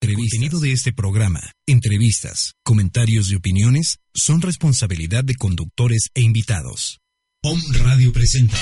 [0.00, 7.00] El contenido de este programa, entrevistas, comentarios y opiniones son responsabilidad de conductores e invitados.
[7.42, 8.56] Om Radio presenta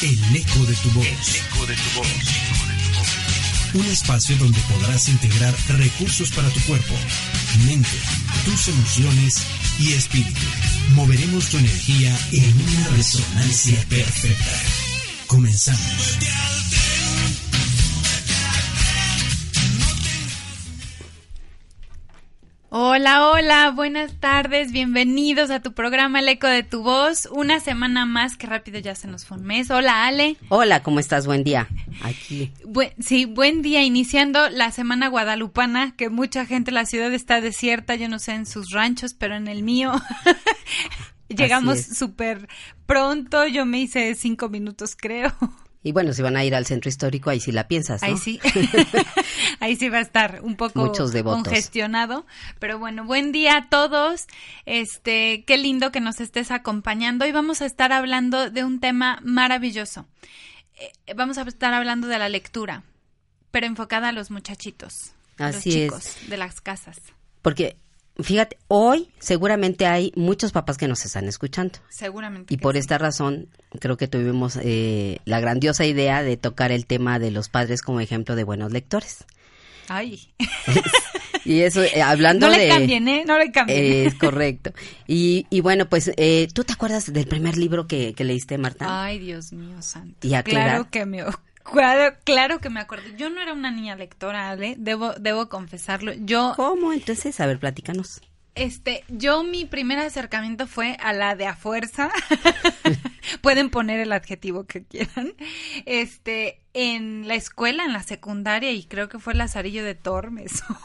[0.00, 1.06] El eco de tu voz.
[1.06, 2.08] El eco de tu voz.
[3.74, 6.94] Un espacio donde podrás integrar recursos para tu cuerpo,
[7.66, 7.88] mente,
[8.46, 9.42] tus emociones
[9.78, 10.40] y espíritu.
[10.94, 14.62] Moveremos tu energía en una resonancia perfecta.
[15.26, 16.18] Comenzamos.
[22.72, 27.26] Hola, hola, buenas tardes, bienvenidos a tu programa El Eco de tu Voz.
[27.32, 29.72] Una semana más, que rápido ya se nos fue un mes.
[29.72, 30.36] Hola, Ale.
[30.50, 31.26] Hola, ¿cómo estás?
[31.26, 31.66] Buen día.
[32.00, 32.52] Aquí.
[33.00, 38.08] sí, buen día, iniciando la semana guadalupana, que mucha gente, la ciudad está desierta, yo
[38.08, 39.92] no sé en sus ranchos, pero en el mío
[41.28, 42.46] llegamos súper
[42.86, 45.32] pronto, yo me hice cinco minutos creo.
[45.82, 48.08] Y bueno, si van a ir al centro histórico, ahí sí la piensas, ¿no?
[48.08, 48.38] Ahí sí.
[49.60, 52.26] ahí sí va a estar un poco Muchos congestionado.
[52.58, 54.26] Pero bueno, buen día a todos.
[54.66, 57.24] Este, qué lindo que nos estés acompañando.
[57.24, 60.06] Hoy vamos a estar hablando de un tema maravilloso.
[60.76, 62.82] Eh, vamos a estar hablando de la lectura,
[63.50, 65.12] pero enfocada a los muchachitos.
[65.38, 66.98] Así los chicos de las casas.
[67.40, 67.78] Porque
[68.22, 71.78] Fíjate, hoy seguramente hay muchos papás que nos están escuchando.
[71.88, 72.52] Seguramente.
[72.52, 77.18] Y por esta razón creo que tuvimos eh, la grandiosa idea de tocar el tema
[77.18, 79.24] de los padres como ejemplo de buenos lectores.
[79.88, 80.28] Ay.
[81.44, 82.52] y eso, eh, hablando de...
[82.52, 83.24] No le cambien, ¿eh?
[83.26, 84.06] No le cambien.
[84.06, 84.72] Es correcto.
[85.06, 89.04] Y, y bueno, pues, eh, ¿tú te acuerdas del primer libro que, que leíste, Marta?
[89.04, 90.26] Ay, Dios mío santo.
[90.26, 91.24] ¿Y a claro que me
[91.72, 93.08] Claro, claro que me acuerdo.
[93.16, 96.12] Yo no era una niña lectora, Ale, debo, debo confesarlo.
[96.12, 96.52] Yo.
[96.56, 96.92] ¿Cómo?
[96.92, 98.20] Entonces, a ver, platícanos.
[98.56, 102.10] Este, yo mi primer acercamiento fue a la de a fuerza.
[103.42, 105.34] Pueden poner el adjetivo que quieran.
[105.86, 110.76] Este, en la escuela, en la secundaria, y creo que fue Lazarillo de Tormes o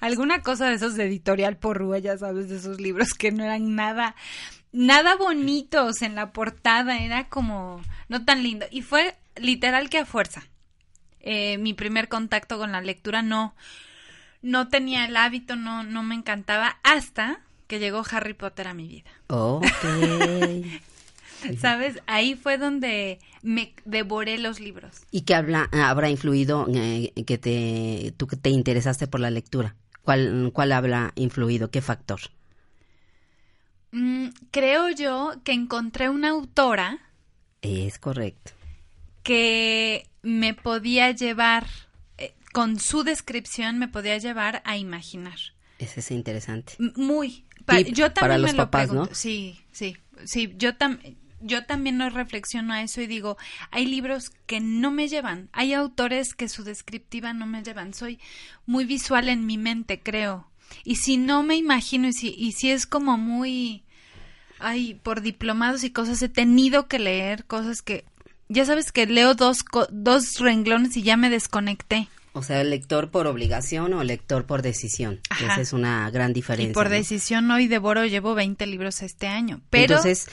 [0.00, 3.74] alguna cosa de esos de editorial porrúa, ya sabes, de esos libros que no eran
[3.74, 4.14] nada,
[4.72, 8.66] nada bonitos en la portada, era como no tan lindo.
[8.70, 10.42] Y fue literal que a fuerza.
[11.20, 13.54] Eh, mi primer contacto con la lectura no,
[14.42, 18.86] no tenía el hábito, no, no me encantaba hasta que llegó Harry Potter a mi
[18.86, 19.10] vida.
[19.28, 19.66] Ok.
[21.58, 22.00] ¿Sabes?
[22.06, 25.02] Ahí fue donde me devoré los libros.
[25.10, 29.74] ¿Y qué habla, habrá influido eh, que te, tú te interesaste por la lectura?
[30.02, 31.70] ¿Cuál, cuál habrá influido?
[31.70, 32.20] ¿Qué factor?
[33.90, 37.00] Mm, creo yo que encontré una autora.
[37.62, 38.55] Es correcto
[39.26, 41.66] que me podía llevar,
[42.16, 45.36] eh, con su descripción me podía llevar a imaginar.
[45.80, 46.74] Ese es interesante.
[46.94, 47.44] Muy.
[47.92, 49.08] yo también para los me papás, lo ¿no?
[49.12, 50.54] Sí, sí, sí.
[50.56, 53.36] Yo también yo también no reflexiono a eso y digo,
[53.72, 58.20] hay libros que no me llevan, hay autores que su descriptiva no me llevan, soy
[58.64, 60.48] muy visual en mi mente, creo.
[60.84, 63.82] Y si no me imagino y si, y si es como muy,
[64.60, 68.04] ay, por diplomados y cosas, he tenido que leer cosas que
[68.48, 72.08] ya sabes que leo dos, dos renglones y ya me desconecté.
[72.32, 75.20] O sea, lector por obligación o lector por decisión.
[75.40, 76.70] Esa es una gran diferencia.
[76.70, 79.62] Y por decisión hoy devoro, llevo 20 libros este año.
[79.70, 79.94] Pero...
[79.94, 80.28] Entonces,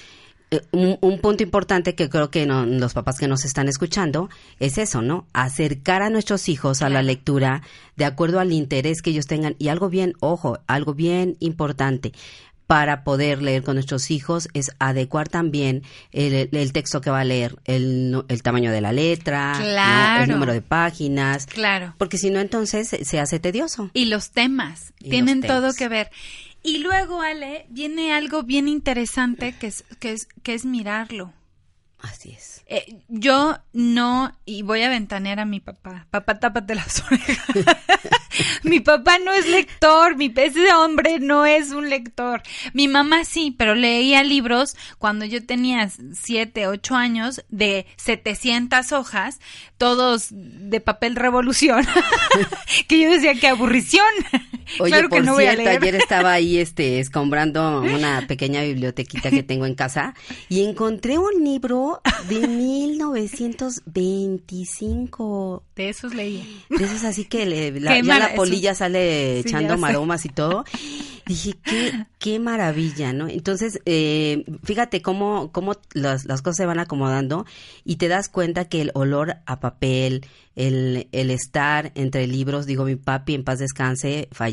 [0.51, 5.01] eh, un, punto importante que creo que los papás que nos están escuchando es eso,
[5.01, 5.25] ¿no?
[5.33, 7.63] Acercar a nuestros hijos a la lectura
[7.95, 9.55] de acuerdo al interés que ellos tengan.
[9.57, 12.11] Y algo bien, ojo, algo bien importante
[12.73, 17.55] para poder leer con nuestros hijos es adecuar también el, texto que va a leer,
[17.65, 21.45] el, tamaño de la letra, el número de páginas.
[21.45, 21.93] Claro.
[21.99, 23.91] Porque si no, entonces se hace tedioso.
[23.93, 26.09] Y los temas tienen todo que ver.
[26.63, 31.31] Y luego, Ale, viene algo bien interesante que es, que es, que es mirarlo.
[32.03, 32.63] Así es.
[32.67, 36.05] Eh, yo no, y voy a ventanear a mi papá.
[36.11, 37.47] Papá, tápate las orejas.
[38.63, 42.43] mi papá no es lector, mi ese hombre no es un lector.
[42.73, 49.39] Mi mamá sí, pero leía libros cuando yo tenía siete, ocho años de 700 hojas,
[49.77, 51.87] todos de papel revolución,
[52.89, 54.03] que yo decía que aburrición.
[54.79, 55.81] Oye, Claro que por no voy a cierto, leer.
[55.81, 60.13] ayer estaba ahí este escombrando una pequeña bibliotequita que tengo en casa
[60.49, 62.47] y encontré un libro de
[64.53, 65.63] 1925.
[65.75, 66.61] De esos leí.
[66.69, 70.63] De esos así que le- la, ya la polilla sale Sí, echando maromas y todo.
[71.25, 73.29] Dije, qué, qué maravilla, ¿no?
[73.29, 77.45] Entonces, eh, fíjate cómo, cómo las, las cosas se van acomodando
[77.85, 80.25] y te das cuenta que el olor a papel,
[80.57, 84.52] el, el estar entre libros, digo, mi papi en paz descanse, falleció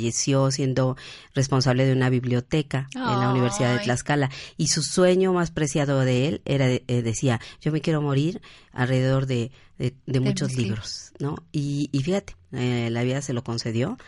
[0.50, 0.96] siendo
[1.34, 3.80] responsable de una biblioteca en la Universidad de.
[3.80, 8.40] Tlaxcala y su sueño más preciado de él era, eh, decía, yo me quiero morir
[8.72, 11.36] alrededor de, de, de muchos libros, ¿no?
[11.52, 13.98] Y, y fíjate, eh, la vida se lo concedió.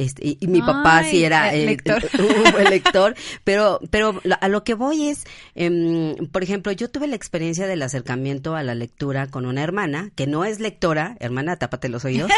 [0.00, 3.14] Este, y, y mi papá sí era eh, eh, lector.
[3.44, 5.24] pero, pero a lo que voy es,
[5.54, 10.10] em, por ejemplo, yo tuve la experiencia del acercamiento a la lectura con una hermana,
[10.14, 12.30] que no es lectora, hermana, tápate los oídos,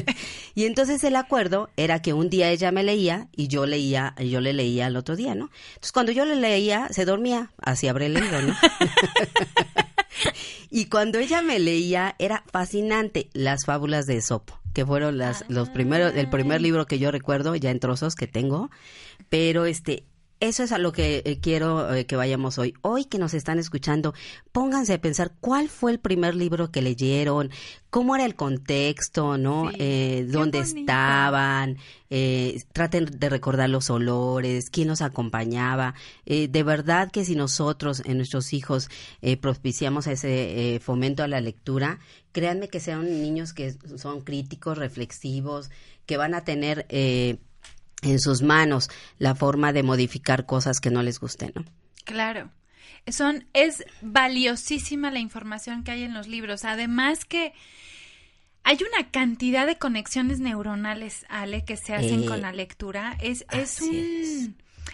[0.54, 4.40] y entonces el acuerdo era que un día ella me leía y yo leía, yo
[4.40, 5.50] le leía al otro día, ¿no?
[5.74, 8.56] Entonces cuando yo le leía, se dormía, así habré leído, ¿no?
[10.70, 15.68] Y cuando ella me leía, era fascinante las fábulas de Esopo, que fueron las, los
[15.68, 18.70] primeros, el primer libro que yo recuerdo, ya en trozos que tengo,
[19.28, 20.04] pero este,
[20.40, 22.74] eso es a lo que eh, quiero eh, que vayamos hoy.
[22.82, 24.14] Hoy que nos están escuchando,
[24.52, 27.50] pónganse a pensar cuál fue el primer libro que leyeron,
[27.90, 29.70] cómo era el contexto, ¿no?
[29.70, 30.80] Sí, Eh, dónde bonito.
[30.80, 31.76] estaban,
[32.08, 35.94] eh, traten de recordar los olores, quién nos acompañaba.
[36.26, 38.88] Eh, de verdad que si nosotros en nuestros hijos
[39.22, 41.98] eh, propiciamos ese eh, fomento a la lectura,
[42.32, 45.70] créanme que sean niños que son críticos, reflexivos,
[46.06, 47.36] que van a tener eh,
[48.02, 48.88] en sus manos
[49.18, 51.64] la forma de modificar cosas que no les gusten, ¿no?
[52.04, 52.50] Claro.
[53.08, 56.64] Son, es valiosísima la información que hay en los libros.
[56.64, 57.52] Además que
[58.62, 63.16] hay una cantidad de conexiones neuronales, Ale, que se hacen Eh, con la lectura.
[63.20, 63.94] Es, es un...
[63.94, 64.50] es.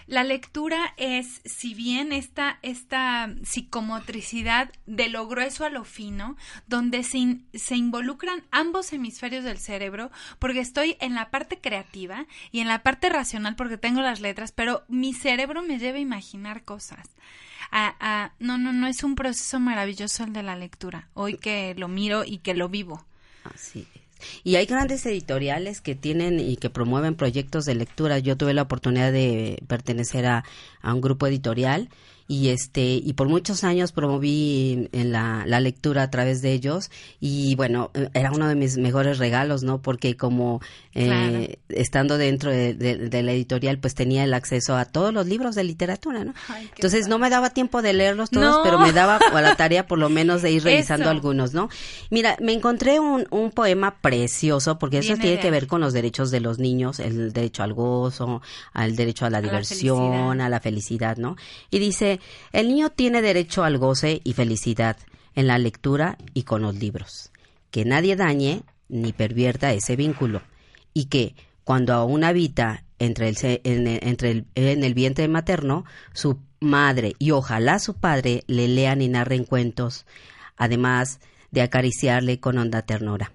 [0.06, 6.36] La lectura es, si bien esta, esta psicomotricidad de lo grueso a lo fino,
[6.68, 12.60] donde se, se involucran ambos hemisferios del cerebro, porque estoy en la parte creativa y
[12.60, 16.62] en la parte racional porque tengo las letras, pero mi cerebro me lleva a imaginar
[16.64, 17.08] cosas.
[17.72, 21.74] A- a- no, no, no, es un proceso maravilloso el de la lectura, hoy que
[21.76, 23.04] lo miro y que lo vivo.
[23.42, 24.02] Así es.
[24.44, 28.18] Y hay grandes editoriales que tienen y que promueven proyectos de lectura.
[28.18, 30.44] Yo tuve la oportunidad de pertenecer a,
[30.82, 31.88] a un grupo editorial
[32.28, 36.90] y este y por muchos años promoví en la, la lectura a través de ellos
[37.20, 40.60] y bueno eh, era uno de mis mejores regalos no porque como
[40.94, 41.46] eh, Claro.
[41.80, 45.54] estando dentro de, de- de la editorial pues tenía el acceso a todos los libros
[45.54, 48.62] de literatura no Ay, entonces no me daba tiempo de leerlos todos No.
[48.64, 51.10] pero me daba a la tarea por lo menos de ir revisando Eso.
[51.10, 51.68] algunos no
[52.10, 56.30] mira me encontré un, un poema precioso porque eso tiene que ver con los derechos
[56.32, 58.42] de los niños el derecho al gozo
[58.72, 61.36] al derecho a la diversión a la felicidad, ¿no?
[61.70, 62.15] Y dice,
[62.52, 64.96] el niño tiene derecho al goce y felicidad
[65.34, 67.30] en la lectura y con los libros.
[67.70, 70.42] Que nadie dañe ni pervierta ese vínculo.
[70.94, 71.34] Y que
[71.64, 73.32] cuando aún habita entre
[73.64, 75.84] en el vientre materno,
[76.14, 80.06] su madre y ojalá su padre le lean y narren cuentos,
[80.56, 81.20] además
[81.50, 83.32] de acariciarle con honda ternura.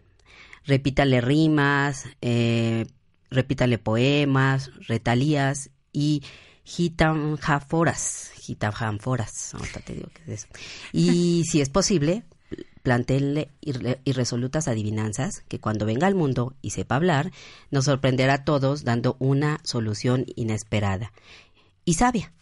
[0.66, 2.86] Repítale rimas, eh,
[3.30, 6.24] repítale poemas, retalías y
[6.64, 10.48] gitanjaforas, gitanjaforas, ahorita te digo qué es eso.
[10.94, 12.24] Y si es posible,
[12.84, 17.32] plantéenle irre- irresolutas adivinanzas que cuando venga al mundo y sepa hablar,
[17.70, 21.12] nos sorprenderá a todos dando una solución inesperada
[21.86, 22.34] y sabia,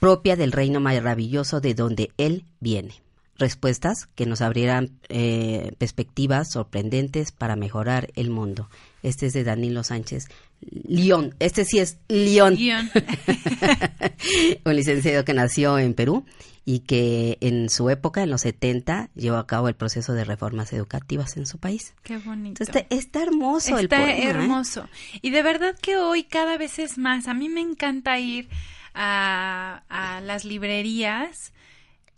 [0.00, 2.94] propia del reino maravilloso de donde él viene.
[3.36, 8.68] Respuestas que nos abrirán eh, perspectivas sorprendentes para mejorar el mundo.
[9.04, 10.26] Este es de Danilo Sánchez
[10.60, 11.34] León.
[11.38, 12.58] Este sí es León.
[14.64, 16.24] Un licenciado que nació en Perú
[16.64, 20.72] y que en su época, en los 70, llevó a cabo el proceso de reformas
[20.72, 21.94] educativas en su país.
[22.02, 22.62] Qué bonito.
[22.62, 24.12] Entonces, está, está hermoso el Está poema.
[24.18, 24.28] ¿eh?
[24.30, 24.88] hermoso.
[25.20, 27.28] Y de verdad que hoy cada vez es más.
[27.28, 28.48] A mí me encanta ir
[28.94, 31.52] a, a las librerías.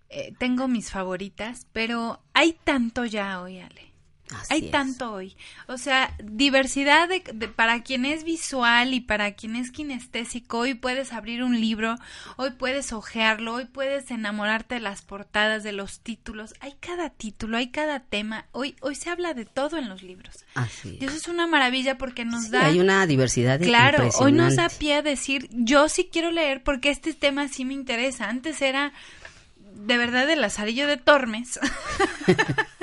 [0.09, 3.86] Eh, tengo mis favoritas, pero hay tanto ya hoy, Ale.
[4.35, 4.71] Así Hay es.
[4.73, 5.37] tanto hoy.
[5.69, 10.59] O sea, diversidad de, de- para quien es visual y para quien es kinestésico.
[10.59, 11.97] Hoy puedes abrir un libro,
[12.37, 16.55] hoy puedes hojearlo, hoy puedes enamorarte de las portadas, de los títulos.
[16.61, 18.47] Hay cada título, hay cada tema.
[18.53, 20.45] Hoy, hoy se habla de todo en los libros.
[20.55, 21.11] Así Y es.
[21.13, 22.67] eso es una maravilla porque nos Sí, da...
[22.67, 26.91] hay una diversidad Claro, hoy nos da pie a decir, yo sí quiero leer porque
[26.91, 28.29] este tema sí me interesa.
[28.29, 28.93] Antes era
[29.75, 31.61] de verdad el lazarillo de Tormes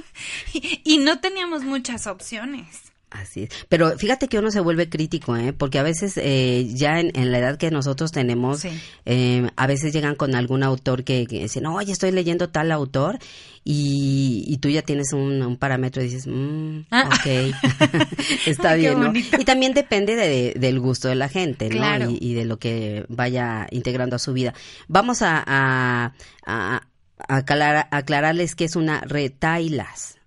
[0.53, 2.93] y, y no teníamos muchas opciones.
[3.13, 3.49] Así es.
[3.69, 5.53] Pero fíjate que uno se vuelve crítico, ¿eh?
[5.53, 8.65] Porque a veces eh, ya en, la edad que nosotros tenemos,
[9.05, 13.19] eh, a veces llegan con algún autor que, que dicen, oye, estoy leyendo tal autor
[13.63, 17.07] y, tú ya tienes un, parámetro y dices, mmm, ah.
[17.07, 17.53] ok,
[18.47, 19.13] está bien, ¿no?
[19.13, 22.09] Y también depende de, del gusto de la gente, ¿no?
[22.09, 24.55] Y, de lo que vaya integrando a su vida.
[24.87, 26.13] Vamos a, a,
[26.47, 30.17] a, aclararles que es una retailas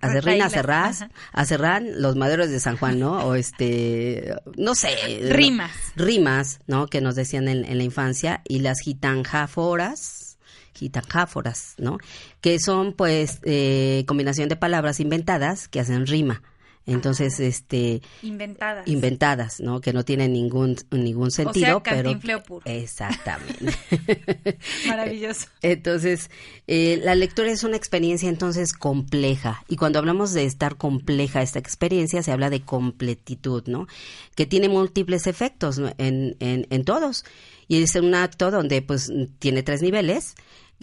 [0.00, 3.18] a Serrín, a Serrás, a Serrán, los maderos de San Juan, ¿no?
[3.26, 5.20] O este, no sé.
[5.30, 5.72] Rimas.
[5.96, 6.86] Rimas, ¿no?
[6.86, 8.42] Que nos decían en, la infancia.
[8.48, 10.38] Y las gitanjáforas,
[10.74, 11.98] gitanjáforas, ¿no?
[12.40, 16.42] Que son, pues, eh, combinación de palabras inventadas que hacen rima.
[16.86, 18.88] Entonces, este inventadas.
[18.88, 19.80] Inventadas, ¿no?
[19.80, 22.62] Que no tienen ningún ningún sentido, o sea, pero puro.
[22.64, 23.74] exactamente.
[24.88, 25.46] Maravilloso.
[25.62, 26.30] Entonces,
[26.66, 31.58] eh, la lectura es una experiencia entonces compleja y cuando hablamos de estar compleja esta
[31.58, 33.86] experiencia se habla de completitud, ¿no?
[34.34, 37.24] Que tiene múltiples efectos en, en, en todos
[37.68, 40.34] y es un acto donde pues tiene tres niveles.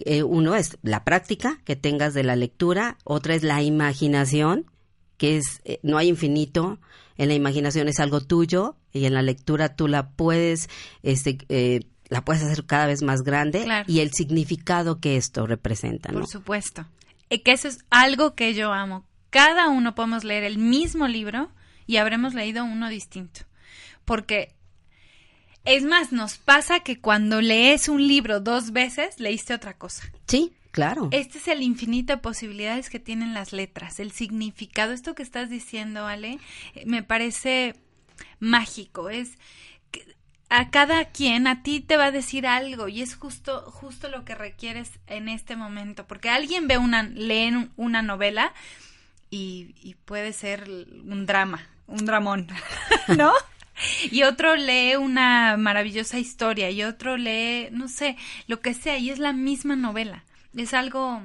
[0.06, 4.64] Eh, uno es la práctica que tengas de la lectura, otra es la imaginación
[5.18, 6.78] que es eh, no hay infinito,
[7.18, 10.70] en la imaginación es algo tuyo y en la lectura tú la puedes
[11.02, 16.10] este eh, la puedes hacer cada vez más grande y el significado que esto representa,
[16.10, 16.86] Por supuesto.
[17.28, 19.04] Y que eso es algo que yo amo.
[19.28, 21.50] Cada uno podemos leer el mismo libro
[21.86, 23.40] y habremos leído uno distinto.
[24.06, 24.54] Porque
[25.64, 30.10] es más, nos pasa que cuando lees un libro dos veces, leíste otra cosa.
[30.26, 31.08] Sí, Claro.
[31.10, 34.92] Este es el infinito de posibilidades que tienen las letras, el significado.
[34.92, 36.38] Esto que estás diciendo, Ale,
[36.76, 37.74] eh, me parece
[38.38, 39.10] mágico.
[39.10, 39.38] Es
[40.50, 44.24] a cada quien, a ti te va a decir algo y es justo, justo lo
[44.24, 46.06] que requieres en este momento.
[46.06, 48.54] Porque alguien ve una, lee una novela
[49.30, 52.46] y, y puede ser un drama, un dramón,
[53.18, 53.32] ¿no?
[54.12, 58.16] y otro lee una maravillosa historia y otro lee, no sé,
[58.46, 60.22] lo que sea, y es la misma novela.
[60.58, 61.22] Es algo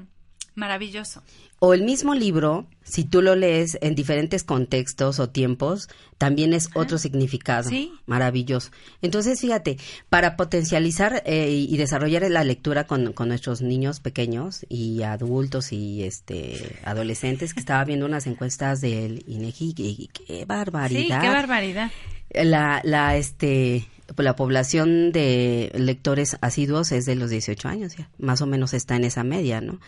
[0.56, 1.24] maravilloso.
[1.60, 5.88] O el mismo libro, si tú lo lees en diferentes contextos o tiempos,
[6.18, 7.70] también es otro significado.
[7.70, 7.94] ¿Sí?
[8.06, 8.70] Maravilloso.
[9.02, 9.78] Entonces, fíjate,
[10.10, 16.80] para potencializar eh, y desarrollar la lectura con, nuestros niños pequeños y adultos y este
[16.84, 21.22] adolescentes, que estaba viendo unas encuestas del INEGI, y qué barbaridad.
[21.22, 21.92] Sí, qué barbaridad.
[22.34, 23.88] La, la, este,
[24.18, 28.96] la población de lectores asiduos es de los 18 años, ya, más o menos está
[28.96, 29.80] en esa media, ¿no?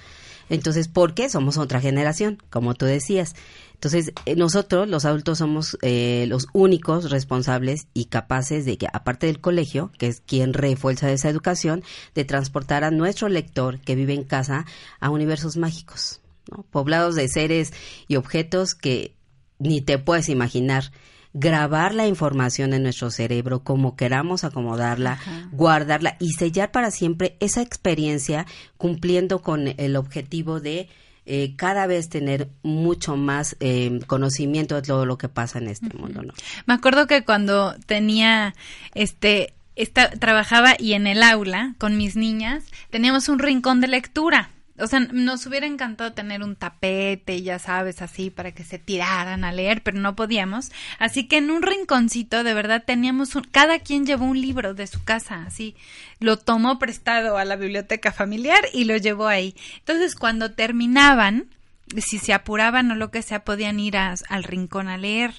[0.50, 1.29] Entonces, ¿por qué?
[1.29, 3.36] Somos otra generación, como tú decías.
[3.74, 9.27] Entonces, eh, nosotros, los adultos, somos eh, los únicos responsables y capaces de que, aparte
[9.27, 14.13] del colegio, que es quien refuerza esa educación, de transportar a nuestro lector que vive
[14.13, 14.65] en casa
[15.00, 16.22] a universos mágicos,
[16.70, 17.74] poblados de seres
[18.08, 19.15] y objetos que
[19.58, 20.91] ni te puedes imaginar
[21.35, 25.19] grabar la información en nuestro cerebro como queramos acomodarla,
[25.51, 28.45] guardarla y sellar para siempre esa experiencia
[28.77, 30.87] cumpliendo con el objetivo de
[31.25, 35.95] eh, cada vez tener mucho más eh, conocimiento de todo lo que pasa en este
[35.97, 36.33] mundo, ¿no?
[36.67, 38.55] Me acuerdo que cuando tenía
[38.93, 44.51] este esta, trabajaba y en el aula con mis niñas teníamos un rincón de lectura
[44.77, 49.46] o sea, nos hubiera encantado tener un tapete, ya sabes, así para que se tiraran
[49.46, 50.72] a leer, pero no podíamos.
[51.00, 54.88] Así que en un rinconcito, de verdad, teníamos un, cada quien llevó un libro de
[54.88, 55.75] su casa, así.
[56.20, 59.55] Lo tomó prestado a la biblioteca familiar y lo llevó ahí.
[59.79, 61.48] Entonces, cuando terminaban,
[61.97, 65.33] si se apuraban o lo que sea, podían ir al rincón a leer.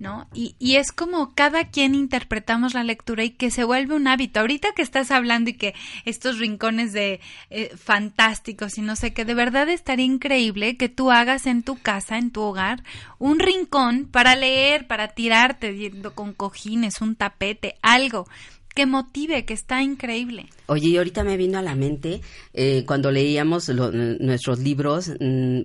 [0.00, 0.26] ¿no?
[0.32, 4.40] Y, y es como cada quien interpretamos la lectura y que se vuelve un hábito.
[4.40, 5.74] Ahorita que estás hablando y que
[6.06, 7.20] estos rincones de
[7.50, 11.78] eh, fantásticos y no sé qué, de verdad estaría increíble que tú hagas en tu
[11.78, 12.82] casa, en tu hogar,
[13.18, 18.26] un rincón para leer, para tirarte con cojines, un tapete, algo
[18.74, 20.46] que motive, que está increíble.
[20.66, 22.20] Oye, y ahorita me vino a la mente
[22.54, 25.12] eh, cuando leíamos nuestros libros,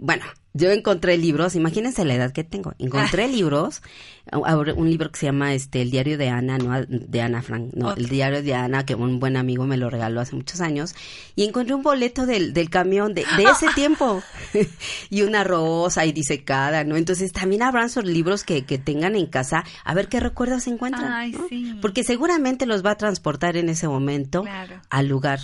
[0.02, 3.82] bueno, yo encontré libros, imagínense la edad que tengo, encontré libros,
[4.36, 7.94] un libro que se llama este El diario de Ana, no de Ana Frank, no,
[7.94, 10.96] el diario de Ana, que un buen amigo me lo regaló hace muchos años,
[11.36, 14.22] y encontré un boleto del, del camión de, de ese tiempo,
[15.10, 16.96] y una rosa y disecada, ¿no?
[16.96, 20.72] Entonces también habrán esos libros que, que tengan en casa, a ver qué recuerdos se
[20.72, 21.77] encuentran, Ay, sí.
[21.82, 24.46] porque seguramente los va a transportar en ese momento
[24.89, 25.39] al lugar.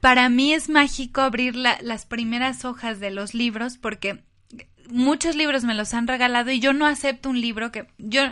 [0.00, 4.22] Para mí es mágico abrir las primeras hojas de los libros porque
[4.90, 8.22] muchos libros me los han regalado y yo no acepto un libro que yo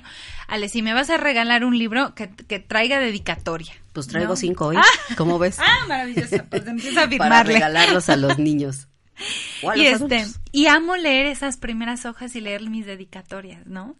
[0.49, 2.27] Ale si me vas a regalar un libro que,
[2.61, 5.15] traiga dedicatoria pues traigo cinco hoy ah.
[5.17, 5.59] ¿cómo ves?
[5.59, 8.89] ah maravilloso pues empieza a firmarle para regalarlos a los niños
[9.77, 13.97] y este y amo leer esas primeras hojas y leer mis dedicatorias, ¿no?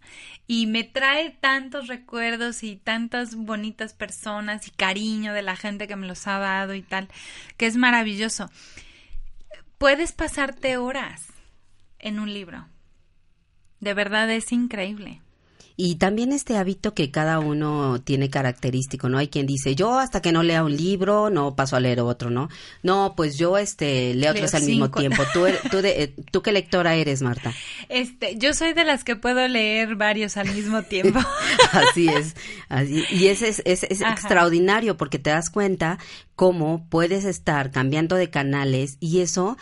[0.47, 5.97] Y me trae tantos recuerdos y tantas bonitas personas y cariño de la gente que
[5.97, 7.09] me los ha dado y tal,
[7.57, 8.51] que es maravilloso.
[9.79, 11.32] Puedes pasarte horas
[12.03, 12.67] en un libro.
[13.81, 15.23] De verdad es increíble.
[15.77, 19.19] Y también este hábito que cada uno tiene característico, ¿no?
[19.19, 22.31] Hay quien dice, yo hasta que no lea un libro, no paso a leer otro,
[22.31, 22.49] ¿no?
[22.83, 25.23] No, pues yo este leo otros al mismo tiempo.
[25.33, 27.53] ¿Tú, tú, de, eh, ¿Tú qué lectora eres, Marta?
[27.89, 31.19] Este, yo soy de las que puedo leer varios al mismo tiempo.
[31.73, 32.37] así es,
[32.69, 35.99] así Y ese es, es, es extraordinario porque te das cuenta
[36.35, 39.57] cómo puedes estar cambiando de canales y eso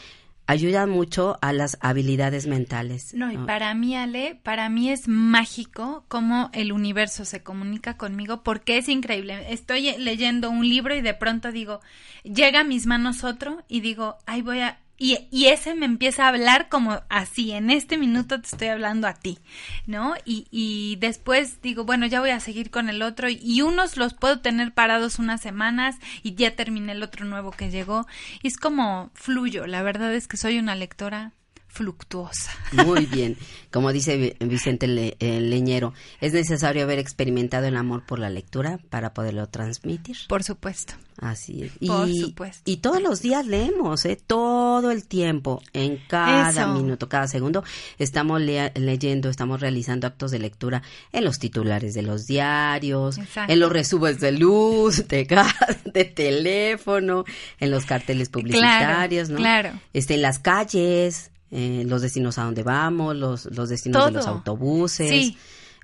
[0.50, 3.14] ayuda mucho a las habilidades mentales.
[3.14, 8.42] No, y para mí, Ale, para mí es mágico cómo el universo se comunica conmigo
[8.42, 9.52] porque es increíble.
[9.52, 11.80] Estoy leyendo un libro y de pronto digo,
[12.24, 16.24] llega a mis manos otro y digo, ay, voy a y, y, ese me empieza
[16.24, 19.38] a hablar como así, en este minuto te estoy hablando a ti,
[19.86, 20.14] ¿no?
[20.26, 24.12] Y, y después digo, bueno, ya voy a seguir con el otro y unos los
[24.12, 28.06] puedo tener parados unas semanas y ya terminé el otro nuevo que llegó.
[28.42, 31.32] Y es como fluyo, la verdad es que soy una lectora
[31.70, 32.52] fluctuosa.
[32.72, 33.36] Muy bien.
[33.70, 39.48] Como dice Vicente Leñero, ¿es necesario haber experimentado el amor por la lectura para poderlo
[39.48, 40.16] transmitir?
[40.28, 40.94] Por supuesto.
[41.20, 41.72] Así es.
[41.86, 42.62] Por y, supuesto.
[42.64, 44.18] Y todos los días leemos, ¿eh?
[44.26, 47.62] Todo el tiempo, en cada minuto, cada segundo,
[47.98, 53.70] estamos leyendo, estamos realizando actos de lectura en los titulares de los diarios, en los
[53.70, 57.24] resubos de luz, de gas, de teléfono,
[57.58, 59.36] en los carteles publicitarios, ¿no?
[59.36, 59.72] Claro.
[59.92, 64.26] Este, en las calles, eh, los destinos a donde vamos, los, los destinos de los
[64.26, 65.10] autobuses.
[65.10, 65.36] Eh,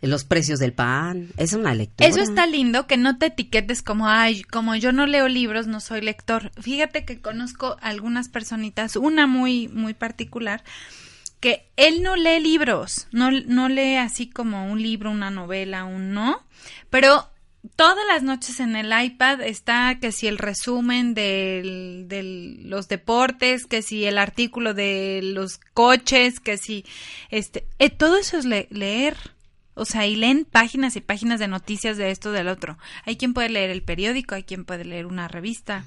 [0.02, 2.08] los precios del pan, es una lectura.
[2.08, 5.80] Eso está lindo, que no te etiquetes como, ay, como yo no leo libros, no
[5.80, 6.52] soy lector.
[6.60, 10.62] Fíjate que conozco algunas personitas, una muy, muy particular,
[11.40, 16.12] que él no lee libros, no, no lee así como un libro, una novela, un
[16.12, 16.42] no,
[16.90, 17.28] pero
[17.74, 23.82] todas las noches en el iPad está que si el resumen de los deportes, que
[23.82, 26.84] si el artículo de los coches, que si
[27.30, 29.16] este, eh, todo eso es leer.
[29.78, 32.78] O sea, y leen páginas y páginas de noticias de esto del otro.
[33.04, 35.84] Hay quien puede leer el periódico, hay quien puede leer una revista.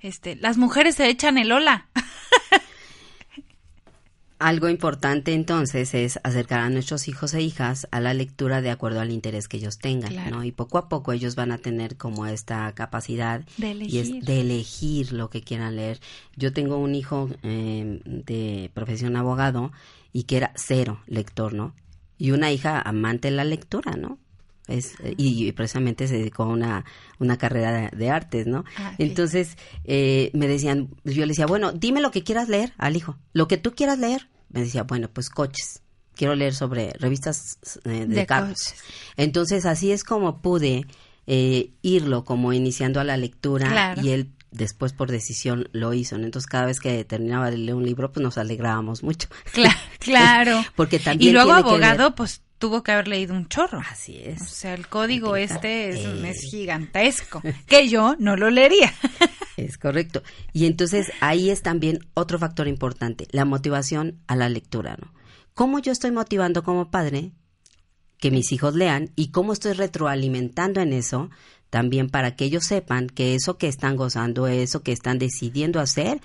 [0.00, 1.86] Este, las mujeres se echan el hola.
[4.38, 9.00] Algo importante entonces es acercar a nuestros hijos e hijas a la lectura de acuerdo
[9.00, 10.44] al interés que ellos tengan, ¿no?
[10.44, 15.12] Y poco a poco ellos van a tener como esta capacidad de elegir, de elegir
[15.12, 15.98] lo que quieran leer.
[16.36, 19.72] Yo tengo un hijo eh, de profesión abogado
[20.12, 21.74] y que era cero lector, ¿no?
[22.16, 24.18] Y una hija amante de la lectura, ¿no?
[24.68, 26.84] Es, y, precisamente se dedicó a una,
[27.18, 28.64] una carrera de, artes, ¿no?
[28.76, 32.96] Ah, Entonces, eh, me decían, yo le decía, bueno, dime lo que quieras leer al
[32.96, 34.28] hijo, lo que tú quieras leer.
[34.50, 35.82] Me decía, bueno, pues coches.
[36.14, 38.74] Quiero leer sobre revistas eh, de, carros.
[39.16, 40.86] Entonces, así es como pude
[41.26, 46.16] eh, irlo como iniciando a la lectura y él después por decisión lo hizo.
[46.16, 49.28] Entonces cada vez que terminaba de leer un libro, pues nos alegrábamos mucho.
[49.98, 50.64] Claro.
[50.74, 53.80] Porque también y luego abogado, pues tuvo que haber leído un chorro.
[53.90, 54.42] Así es.
[54.42, 58.92] O sea, el código este es, gigantesco, que yo no lo leería.
[59.56, 60.22] Es correcto.
[60.52, 65.12] Y entonces ahí es también otro factor importante, la motivación a la lectura, ¿no?
[65.52, 67.32] ¿Cómo yo estoy motivando como padre
[68.18, 71.30] que mis hijos lean y cómo estoy retroalimentando en eso
[71.70, 76.20] también para que ellos sepan que eso que están gozando, eso que están decidiendo hacer,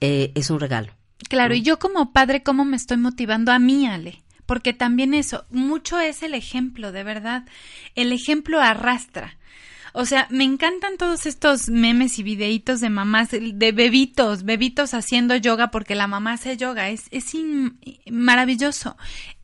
[0.00, 0.92] eh, es un regalo.
[1.28, 4.23] Claro, y yo como padre, ¿cómo me estoy motivando a mí, Ale?
[4.46, 7.44] Porque también eso, mucho es el ejemplo, de verdad.
[7.94, 9.36] El ejemplo arrastra.
[9.96, 15.36] O sea, me encantan todos estos memes y videitos de mamás, de bebitos, bebitos haciendo
[15.36, 16.90] yoga porque la mamá hace yoga.
[16.90, 17.32] Es, es
[18.10, 18.96] maravilloso.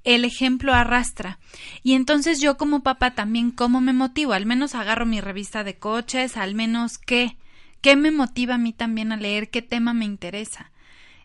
[0.02, 1.38] El ejemplo arrastra.
[1.84, 4.32] Y entonces yo como papá también, ¿cómo me motivo?
[4.32, 7.36] Al menos agarro mi revista de coches, al menos qué.
[7.80, 9.50] ¿Qué me motiva a mí también a leer?
[9.50, 10.72] ¿Qué tema me interesa?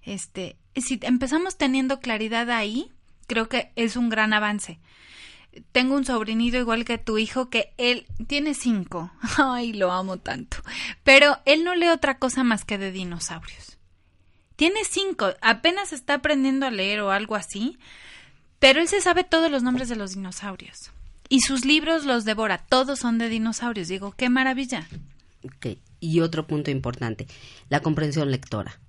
[0.04, 2.92] Este, si empezamos teniendo claridad ahí,
[3.28, 4.80] creo que es un gran avance.
[5.72, 9.12] Tengo un sobrinito igual que tu hijo que él tiene cinco.
[9.38, 10.58] Ay, lo amo tanto.
[11.04, 13.78] Pero él no lee otra cosa más que de dinosaurios.
[14.56, 17.78] Tiene cinco, apenas está aprendiendo a leer o algo así,
[18.60, 20.92] pero él se sabe todos los nombres de los dinosaurios.
[21.28, 23.88] Y sus libros los devora, todos son de dinosaurios.
[23.88, 24.88] Digo, qué maravilla.
[25.44, 27.28] Ok, y otro punto importante,
[27.70, 28.80] la comprensión lectora.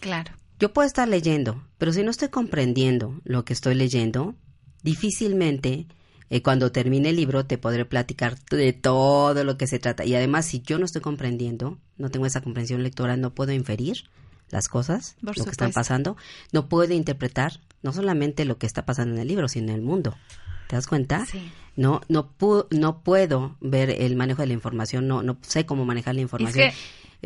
[0.00, 0.32] Claro.
[0.58, 4.34] Yo puedo estar leyendo, pero si no estoy comprendiendo lo que estoy leyendo,
[4.82, 5.86] difícilmente
[6.30, 10.04] eh, cuando termine el libro te podré platicar de todo lo que se trata.
[10.04, 14.04] Y además, si yo no estoy comprendiendo, no tengo esa comprensión lectora, no puedo inferir
[14.50, 16.16] las cosas, Por lo que están pasando,
[16.52, 19.82] no puede interpretar no solamente lo que está pasando en el libro, sino en el
[19.82, 20.16] mundo.
[20.68, 21.26] ¿Te das cuenta?
[21.26, 21.50] Sí.
[21.76, 25.84] No, no, pu- no puedo ver el manejo de la información, no, no sé cómo
[25.84, 26.70] manejar la información.
[26.70, 26.74] que-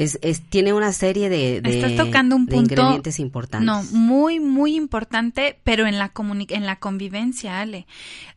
[0.03, 2.73] es, es, tiene una serie de, de, Estás tocando un de punto.
[2.75, 3.67] ingredientes importantes.
[3.67, 6.11] No, muy, muy importante, pero en la
[6.49, 7.87] en la convivencia, Ale.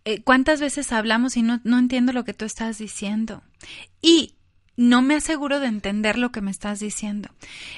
[0.04, 3.44] Eh, ¿Cuántas veces hablamos y no, no entiendo lo que tú estás diciendo?
[4.02, 4.36] Y
[4.76, 7.30] no me aseguro de entender lo que me estás diciendo.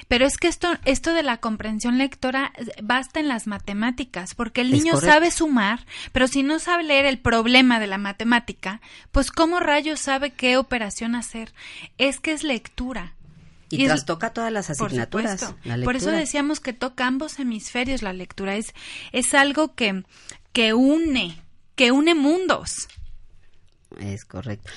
[0.08, 4.62] Pero es que esto, esto de la comprensión lectora eh, basta en las matemáticas, porque
[4.62, 5.12] el Es niño correcto.
[5.12, 8.80] sabe sumar, pero si no sabe leer el problema de la matemática,
[9.12, 11.52] pues ¿cómo rayos sabe qué operación hacer?
[11.98, 13.12] Es que es lectura.
[13.70, 15.54] Y, y trastoca todas las asignaturas.
[15.64, 18.56] la Por eso decíamos que toca ambos hemisferios la lectura.
[18.56, 18.74] Es,
[19.12, 20.04] es algo que,
[20.52, 21.36] que une,
[21.74, 22.88] que une mundos.
[24.00, 24.70] Es correcto.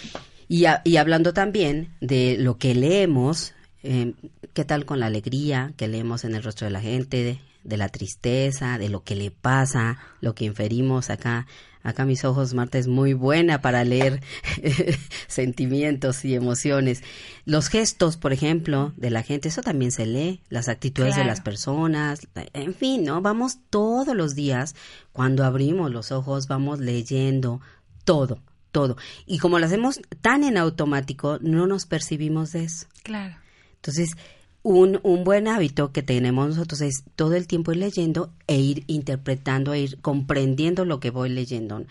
[0.48, 4.14] Y, a- y hablando también de lo que leemos, eh,
[4.54, 7.90] ¿qué tal con la alegría que leemos en el rostro de la gente, de, la
[7.90, 11.48] tristeza, de lo que le pasa, lo que inferimos acá?
[11.82, 14.22] Acá mis ojos, Marta, es muy buena para leer
[15.28, 17.04] sentimientos y emociones.
[17.46, 21.40] Los gestos, por ejemplo, de la gente, eso también se lee, las actitudes de las
[21.40, 23.22] personas, en fin, ¿no?
[23.22, 24.76] Vamos todos los días,
[25.14, 27.62] cuando abrimos los ojos, vamos leyendo
[28.04, 28.42] todo,
[28.74, 28.98] todo.
[29.26, 32.88] Y como lo hacemos tan en automático, no nos percibimos de eso.
[33.04, 33.38] Claro.
[33.76, 34.18] Entonces,
[34.62, 38.84] un, un buen hábito que tenemos nosotros es todo el tiempo ir leyendo e ir
[38.88, 41.86] interpretando, e ir comprendiendo lo que voy leyendo.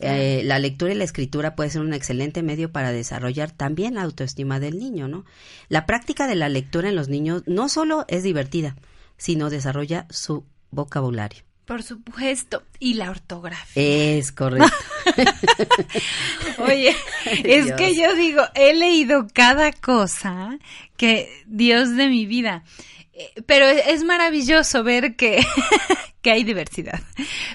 [0.00, 4.02] Eh, la lectura y la escritura puede ser un excelente medio para desarrollar también la
[4.02, 5.24] autoestima del niño, ¿no?
[5.68, 8.76] La práctica de la lectura en los niños no solo es divertida,
[9.16, 11.44] sino desarrolla su vocabulario.
[11.64, 12.62] Por supuesto.
[12.78, 14.16] Y la ortografía.
[14.18, 14.70] Es correcto.
[16.58, 16.94] Oye,
[17.42, 17.76] es Dios.
[17.78, 20.58] que yo digo, he leído cada cosa
[20.96, 22.64] que Dios de mi vida.
[23.14, 25.44] Eh, Pero es es maravilloso ver que,
[26.22, 27.00] que hay diversidad.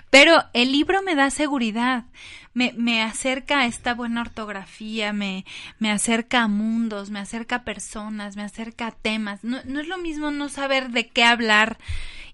[0.09, 2.05] Pero el libro me da seguridad,
[2.53, 5.45] me, me acerca a esta buena ortografía, me,
[5.77, 9.43] me acerca a mundos, me acerca a personas, me acerca a temas.
[9.43, 11.77] No, no es lo mismo no saber de qué hablar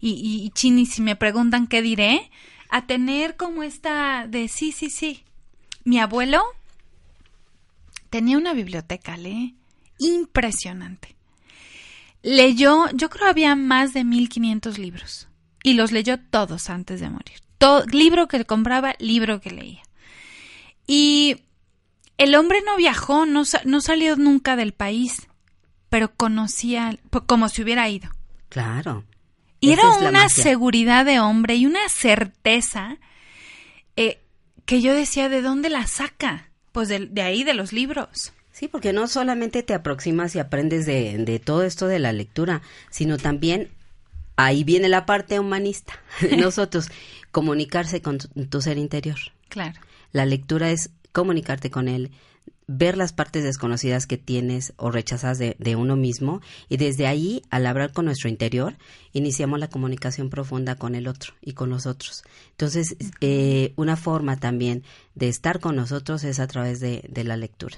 [0.05, 2.29] y, y, y chini, si me preguntan qué diré,
[2.69, 5.23] a tener como esta de sí, sí, sí.
[5.83, 6.43] Mi abuelo
[8.11, 9.55] tenía una biblioteca, lee,
[9.97, 11.15] impresionante.
[12.21, 15.27] Leyó, yo creo había más de 1500 libros
[15.63, 17.39] y los leyó todos antes de morir.
[17.57, 19.81] Todo, libro que compraba, libro que leía.
[20.85, 21.37] Y
[22.19, 25.27] el hombre no viajó, no, no salió nunca del país,
[25.89, 28.11] pero conocía como si hubiera ido.
[28.49, 29.03] Claro.
[29.65, 30.29] Y era una magia.
[30.43, 32.97] seguridad de hombre y una certeza
[33.95, 34.19] eh,
[34.65, 36.49] que yo decía, ¿de dónde la saca?
[36.71, 38.33] Pues de, de ahí, de los libros.
[38.51, 42.61] Sí, porque no solamente te aproximas y aprendes de, de todo esto de la lectura,
[42.89, 43.69] sino también
[44.37, 45.93] ahí viene la parte humanista.
[46.37, 46.89] Nosotros,
[47.31, 49.17] comunicarse con tu, tu ser interior.
[49.49, 49.79] Claro.
[50.11, 52.11] La lectura es comunicarte con él,
[52.67, 57.43] ver las partes desconocidas que tienes o rechazas de, de uno mismo y desde ahí,
[57.49, 58.75] al hablar con nuestro interior,
[59.13, 62.23] iniciamos la comunicación profunda con el otro y con los otros.
[62.51, 67.37] Entonces, eh, una forma también de estar con nosotros es a través de, de la
[67.37, 67.77] lectura.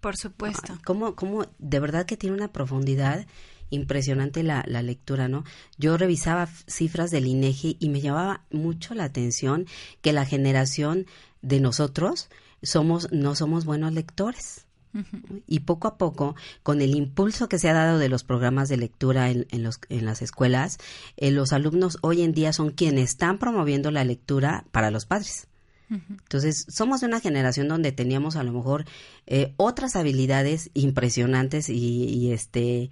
[0.00, 0.72] Por supuesto.
[0.72, 3.26] Ay, ¿Cómo, cómo, de verdad que tiene una profundidad
[3.70, 5.44] impresionante la, la lectura, ¿no?
[5.78, 9.66] Yo revisaba cifras del INEGI y me llamaba mucho la atención
[10.02, 11.06] que la generación
[11.40, 12.28] de nosotros
[12.62, 14.66] somos, no somos buenos lectores.
[15.46, 18.76] Y poco a poco, con el impulso que se ha dado de los programas de
[18.76, 20.76] lectura en, en los, en las escuelas,
[21.16, 25.48] eh, los alumnos hoy en día son quienes están promoviendo la lectura para los padres.
[25.90, 28.86] Entonces, somos de una generación donde teníamos a lo mejor
[29.26, 32.90] eh, otras habilidades impresionantes y, y, este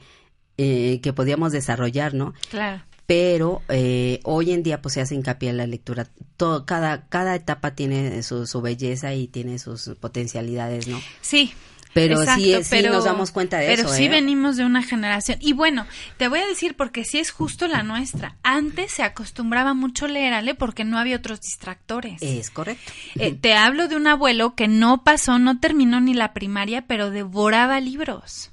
[0.58, 2.34] eh, que podíamos desarrollar, ¿no?
[2.50, 2.82] Claro.
[3.10, 6.06] Pero eh, hoy en día pues se hace hincapié en la lectura.
[6.36, 11.00] Todo, cada, cada etapa tiene su, su belleza y tiene sus potencialidades, ¿no?
[11.20, 11.52] Sí.
[11.92, 14.08] Pero sí, exacto, sí pero- nos damos cuenta de pero eso, sí ¿eh?
[14.10, 15.38] venimos de una generación.
[15.40, 18.36] Y bueno, te voy a decir porque sí es justo la nuestra.
[18.44, 22.22] Antes se acostumbraba mucho leer, Ale, porque no había otros distractores.
[22.22, 22.92] Es correcto.
[23.16, 27.10] Eh, te hablo de un abuelo que no pasó, no terminó ni la primaria, pero
[27.10, 28.49] devoraba libros.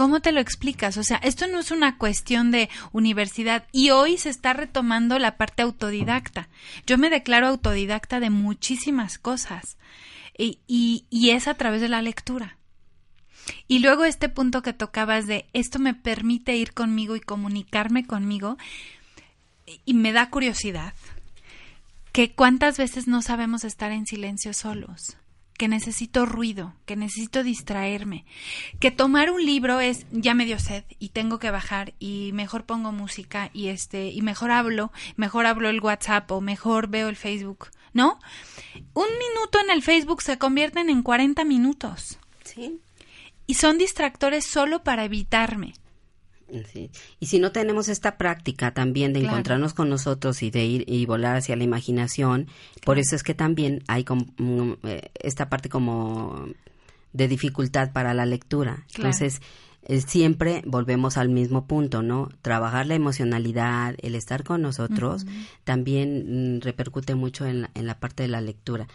[0.00, 0.96] ¿Cómo te lo explicas?
[0.96, 5.36] O sea, esto no es una cuestión de universidad y hoy se está retomando la
[5.36, 6.48] parte autodidacta.
[6.86, 9.76] Yo me declaro autodidacta de muchísimas cosas
[10.38, 12.56] y, y, es a través de la lectura.
[13.68, 18.56] Y luego este punto que tocabas de esto me permite ir conmigo y comunicarme conmigo
[19.84, 20.94] y me da curiosidad
[22.12, 25.18] que cuántas veces no sabemos estar en silencio solos,
[25.60, 28.24] que necesito ruido, que necesito distraerme,
[28.78, 32.64] que tomar un libro es ya me dio sed y tengo que bajar y mejor
[32.64, 37.16] pongo música y este y mejor hablo, mejor hablo el WhatsApp o mejor veo el
[37.16, 38.18] Facebook, ¿no?
[38.94, 42.18] Un minuto en el Facebook se convierten en 40 minutos.
[42.42, 42.80] Sí.
[43.46, 45.74] Y son distractores solo para evitarme.
[47.20, 51.06] Y si no tenemos esta práctica también de encontrarnos con nosotros y de ir y
[51.06, 52.48] volar hacia la imaginación,
[52.84, 56.46] por eso es que también hay como, mm, eh, esta parte como
[57.12, 58.84] de dificultad para la lectura.
[58.94, 59.40] Entonces,
[59.82, 62.28] eh, siempre volvemos al mismo punto, ¿no?
[62.42, 65.26] Trabajar la emocionalidad, el estar con nosotros,
[65.64, 68.86] también mm, repercute mucho en la, en la parte de la lectura.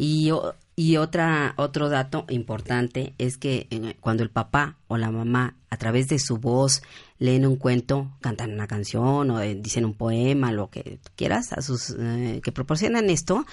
[0.00, 0.30] Y,
[0.76, 5.76] y otra, otro dato importante es que eh, cuando el papá o la mamá, a
[5.76, 6.82] través de su voz,
[7.18, 11.62] leen un cuento, cantan una canción o eh, dicen un poema, lo que quieras, a
[11.62, 13.44] sus, eh, que proporcionan esto,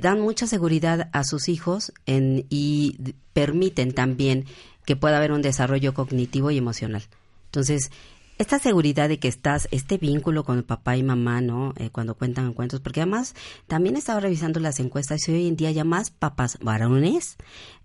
[0.00, 4.44] dan mucha seguridad a sus hijos en, y permiten también
[4.84, 7.04] que pueda haber un desarrollo cognitivo y emocional.
[7.46, 7.90] Entonces,
[8.38, 11.72] esta seguridad de que estás, este vínculo con papá y mamá, ¿no?
[11.76, 13.34] Eh, cuando cuentan cuentos, porque además
[13.66, 17.36] también estaba revisando las encuestas y hoy en día ya más papás varones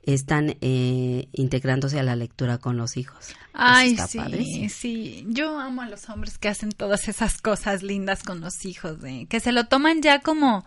[0.03, 3.35] están eh, integrándose a la lectura con los hijos.
[3.53, 5.25] Ay, sí, sí.
[5.27, 9.27] Yo amo a los hombres que hacen todas esas cosas lindas con los hijos, de,
[9.27, 10.65] que se lo toman ya como,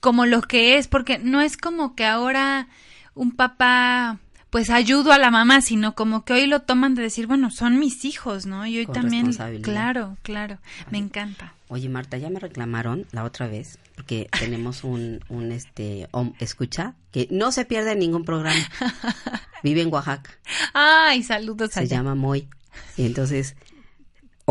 [0.00, 2.68] como lo que es, porque no es como que ahora
[3.14, 4.18] un papá
[4.50, 7.78] pues ayudo a la mamá, sino como que hoy lo toman de decir, bueno, son
[7.78, 8.66] mis hijos, ¿no?
[8.66, 9.32] Y hoy también,
[9.62, 10.58] claro, claro,
[10.90, 11.54] me encanta.
[11.68, 16.08] Oye, Marta, ya me reclamaron la otra vez porque tenemos un, un este,
[16.38, 18.60] escucha que no se pierde ningún programa.
[19.62, 20.30] Vive en Oaxaca.
[20.72, 21.72] Ay, saludos.
[21.72, 22.48] Se llama Moy.
[22.96, 23.56] Y entonces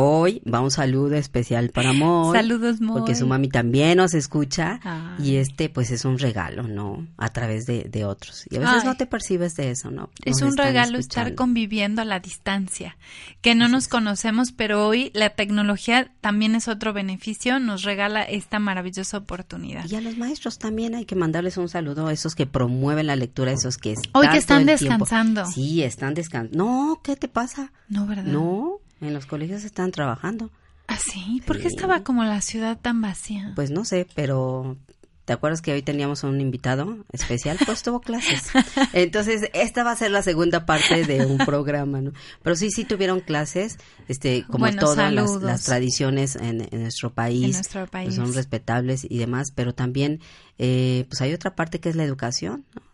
[0.02, 2.36] Hoy va un saludo especial para Moy.
[2.36, 3.00] Saludos, Moy.
[3.00, 4.80] Porque su mami también nos escucha
[5.22, 7.06] y este pues es un regalo, ¿no?
[7.18, 8.46] A través de, de otros.
[8.50, 10.10] Y a veces no te percibes de eso, ¿no?
[10.24, 12.98] es un regalo estar conviviendo a la distancia,
[13.42, 18.60] que no nos conocemos, pero hoy la tecnología también es otro beneficio, nos regala esta
[18.60, 19.90] maravillosa oportunidad.
[19.90, 23.16] Y a los maestros también hay que mandarles un saludo a esos que promueven la
[23.16, 25.46] lectura, esos que están Hoy que están descansando.
[25.46, 26.58] Sí, están descansando.
[26.58, 27.72] No, ¿qué te pasa?
[27.90, 28.24] No, ¿verdad?
[28.24, 30.50] No, en los colegios están trabajando.
[30.88, 31.42] ¿Ah, sí?
[31.46, 33.52] ¿Por qué estaba como la ciudad tan vacía?
[33.56, 34.76] Pues no sé, pero
[35.26, 37.60] ¿te acuerdas que hoy teníamos un invitado especial?
[37.64, 38.50] Pues tuvo clases.
[38.94, 42.14] Entonces, esta va a ser la segunda parte de un programa, ¿no?
[42.42, 47.86] Pero sí, sí tuvieron clases, este, como todas las, tradiciones en, nuestro país, en nuestro
[47.86, 48.08] país.
[48.08, 50.22] Pues son respetables y demás, pero también,
[50.58, 52.89] eh, pues hay otra parte que es la educación, ¿no?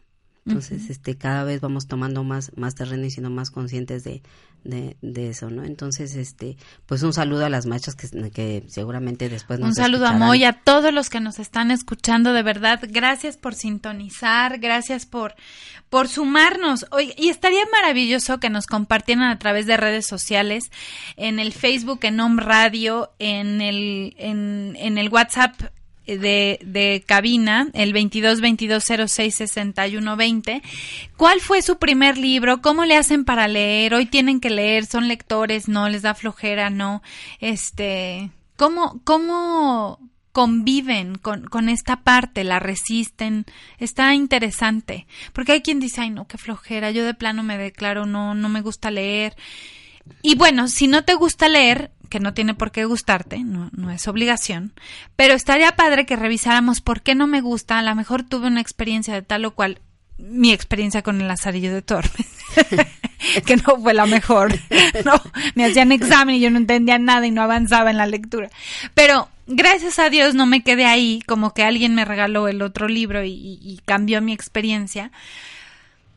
[0.47, 4.21] Entonces, este, cada vez vamos tomando más, más terreno y siendo más conscientes de,
[4.63, 5.63] de, eso, ¿no?
[5.63, 6.55] Entonces, este,
[6.85, 10.43] pues un saludo a las maestras que, que seguramente después nos Un saludo a Moy,
[10.43, 15.33] a todos los que nos están escuchando, de verdad, gracias por sintonizar, gracias por,
[15.89, 16.85] por sumarnos.
[16.91, 20.65] Hoy, y estaría maravilloso que nos compartieran a través de redes sociales,
[21.15, 25.55] en el Facebook, en Home Radio, en el, en, en el WhatsApp
[26.05, 30.61] de, de cabina, el 22 22 06 61 20.
[31.17, 32.61] ¿Cuál fue su primer libro?
[32.61, 33.93] ¿Cómo le hacen para leer?
[33.93, 37.01] Hoy tienen que leer, son lectores, no les da flojera, no.
[37.39, 39.99] Este, ¿cómo, cómo
[40.31, 43.45] conviven con, con esta parte, la resisten?
[43.79, 45.07] Está interesante.
[45.33, 48.49] Porque hay quien dice, ay, no, qué flojera, yo de plano me declaro, no, no
[48.49, 49.35] me gusta leer.
[50.21, 53.91] Y bueno, si no te gusta leer, que no tiene por qué gustarte, no, no
[53.91, 54.73] es obligación,
[55.15, 58.61] pero estaría padre que revisáramos por qué no me gusta, a lo mejor tuve una
[58.61, 59.79] experiencia de tal o cual,
[60.17, 62.27] mi experiencia con el Lazarillo de Tormes,
[63.45, 64.53] que no fue la mejor,
[65.05, 65.21] no,
[65.55, 68.49] me hacían examen y yo no entendía nada y no avanzaba en la lectura,
[68.93, 72.87] pero gracias a Dios no me quedé ahí, como que alguien me regaló el otro
[72.87, 75.11] libro y, y cambió mi experiencia,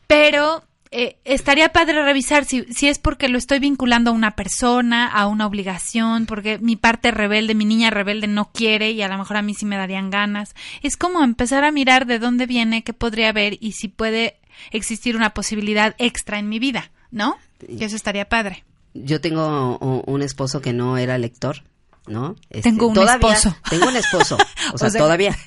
[0.07, 5.07] pero eh, estaría padre revisar si, si es porque lo estoy vinculando a una persona,
[5.07, 9.17] a una obligación, porque mi parte rebelde, mi niña rebelde no quiere y a lo
[9.17, 10.55] mejor a mí sí me darían ganas.
[10.81, 14.37] Es como empezar a mirar de dónde viene, qué podría haber y si puede
[14.71, 17.37] existir una posibilidad extra en mi vida, ¿no?
[17.67, 18.63] Y eso estaría padre.
[18.95, 21.63] Yo tengo un esposo que no era lector
[22.09, 22.35] ¿no?
[22.49, 23.55] Este, tengo un esposo.
[23.69, 24.37] Tengo un esposo,
[24.73, 25.37] o sea, todavía,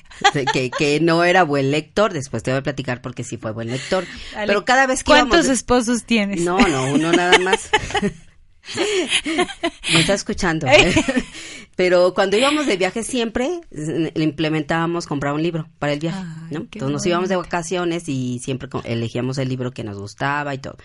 [0.53, 3.69] que, que no era buen lector, después te voy a platicar porque sí fue buen
[3.69, 4.05] lector.
[4.47, 6.41] Pero cada vez que ¿Cuántos esposos tienes?
[6.41, 7.69] No, no, uno nada más.
[9.93, 10.67] Me está escuchando.
[10.67, 10.93] ¿eh?
[11.75, 16.59] Pero cuando íbamos de viaje siempre le implementábamos comprar un libro para el viaje, ¿no?
[16.59, 20.77] Entonces nos íbamos de vacaciones y siempre elegíamos el libro que nos gustaba y todo.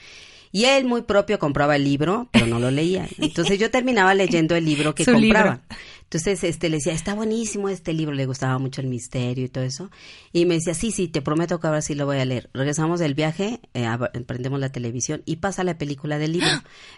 [0.53, 3.09] Y él muy propio compraba el libro, pero no lo leía.
[3.19, 5.63] Entonces yo terminaba leyendo el libro que compraba.
[6.11, 9.63] Entonces, este, le decía, está buenísimo este libro, le gustaba mucho el misterio y todo
[9.63, 9.91] eso.
[10.33, 12.49] Y me decía, sí, sí, te prometo que ahora sí lo voy a leer.
[12.55, 13.87] Regresamos del viaje, eh,
[14.27, 16.49] prendemos la televisión y pasa la película del libro.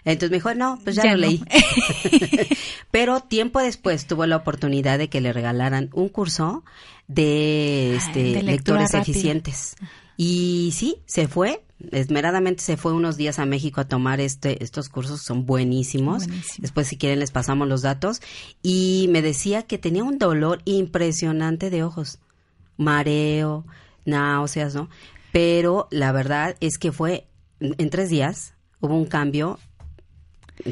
[0.05, 1.43] Entonces me dijo, no, pues ya, lo leí.
[2.91, 6.63] Pero tiempo después tuvo la oportunidad de que le regalaran un curso
[7.09, 9.75] de, este, lectores eficientes.
[10.15, 14.89] Y sí, se fue, esmeradamente se fue unos días a México a tomar este, estos
[14.89, 16.27] cursos, son buenísimos.
[16.57, 18.21] Después, si quieren, les pasamos los datos.
[18.61, 22.19] Y me decía que tenía un dolor impresionante de ojos,
[22.77, 23.65] mareo,
[24.05, 24.89] náuseas, ¿no?
[25.31, 27.27] Pero la verdad es que fue
[27.59, 29.59] en tres días, hubo un cambio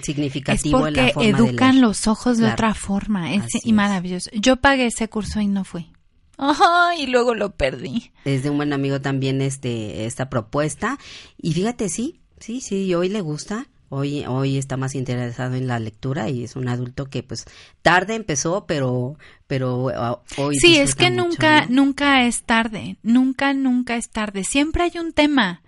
[0.03, 4.29] significativo en la forma educan los ojos de otra forma, es y maravilloso.
[4.33, 5.91] Yo pagué ese curso y no fui.
[6.39, 8.13] Ajá, y luego lo perdí.
[8.23, 10.97] Es de un buen amigo también este esta propuesta
[11.37, 13.67] y fíjate sí, sí, sí, hoy le gusta.
[13.91, 17.45] Hoy, hoy está más interesado en la lectura y es un adulto que pues
[17.81, 20.55] tarde empezó, pero, pero ah, hoy.
[20.57, 24.43] Sí, es que nunca, nunca es tarde, nunca, nunca es tarde.
[24.43, 25.63] Siempre hay un tema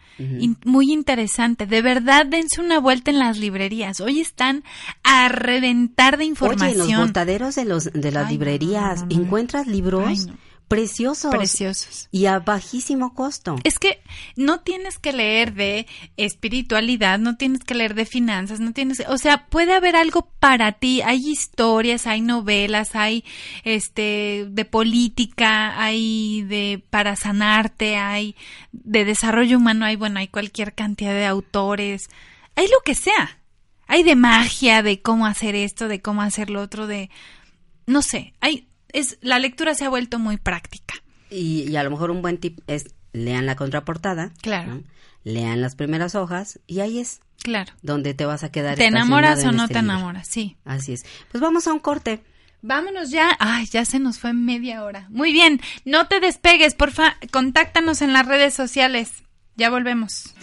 [0.66, 1.66] muy interesante.
[1.66, 4.00] De verdad, dense una vuelta en las librerías.
[4.02, 4.64] Hoy están
[5.04, 6.82] a reventar de información.
[6.82, 10.28] Oye, en los botaderos de los de las librerías encuentras libros
[10.72, 11.32] preciosos.
[11.32, 12.08] Preciosos.
[12.12, 13.58] Y a bajísimo costo.
[13.66, 14.02] Es que
[14.38, 19.18] no tienes que leer de espiritualidad, no tienes que leer de finanzas, no tienes, o
[19.18, 21.02] sea, puede haber algo para ti.
[21.02, 23.26] Hay historias, hay novelas, hay
[23.66, 28.38] este de política, hay de para sanarte, hay
[28.72, 32.10] de desarrollo humano, hay bueno, hay cualquier cantidad de autores.
[32.56, 33.40] Hay lo que sea.
[33.88, 37.10] Hay de magia, de cómo hacer esto, de cómo hacer lo otro, de
[37.88, 40.96] no sé, hay es la lectura se ha vuelto muy práctica.
[41.30, 44.32] Y, a lo mejor un buen tip es lean la contraportada.
[44.42, 44.82] Claro.
[45.24, 47.22] Lean las primeras hojas y ahí es.
[47.44, 47.74] Claro.
[47.82, 48.78] Donde te vas a quedar.
[48.78, 50.28] ¿Te enamoras o no este te enamoras?
[50.28, 50.58] Sí.
[50.66, 51.06] Así es.
[51.32, 52.24] Pues vamos a un corte.
[52.62, 53.36] Vámonos ya.
[53.40, 55.08] Ay, ya se nos fue media hora.
[55.10, 55.62] Muy bien.
[55.84, 57.18] No te despegues, porfa.
[57.32, 59.24] Contáctanos en las redes sociales.
[59.56, 60.36] Ya volvemos.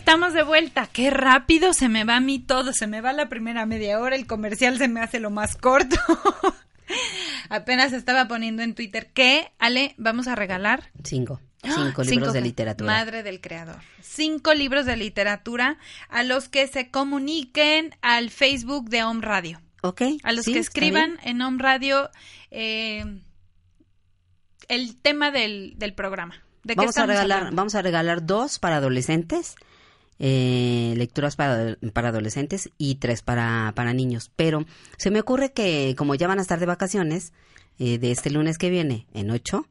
[0.00, 0.88] Estamos de vuelta.
[0.90, 2.72] Qué rápido se me va a mí todo.
[2.72, 4.16] Se me va la primera media hora.
[4.16, 5.96] El comercial se me hace lo más corto.
[7.50, 10.90] Apenas estaba poniendo en Twitter que, Ale, vamos a regalar.
[11.04, 11.38] Cinco.
[11.62, 12.90] Cinco libros de literatura.
[12.90, 13.76] Madre del creador.
[14.00, 15.76] Cinco libros de literatura
[16.08, 19.60] a los que se comuniquen al Facebook de Home Radio.
[19.82, 20.02] Ok.
[20.22, 22.08] A los que escriban en Home Radio
[22.50, 23.04] eh,
[24.68, 26.42] el tema del, del programa.
[26.64, 29.56] ¿De vamos a regalar, vamos a regalar dos para adolescentes
[30.20, 34.30] eh, lecturas para, para adolescentes y tres para, para niños.
[34.36, 34.66] Pero
[34.98, 37.32] se me ocurre que como ya van a estar de vacaciones,
[37.78, 39.66] eh, de este lunes que viene, en ocho,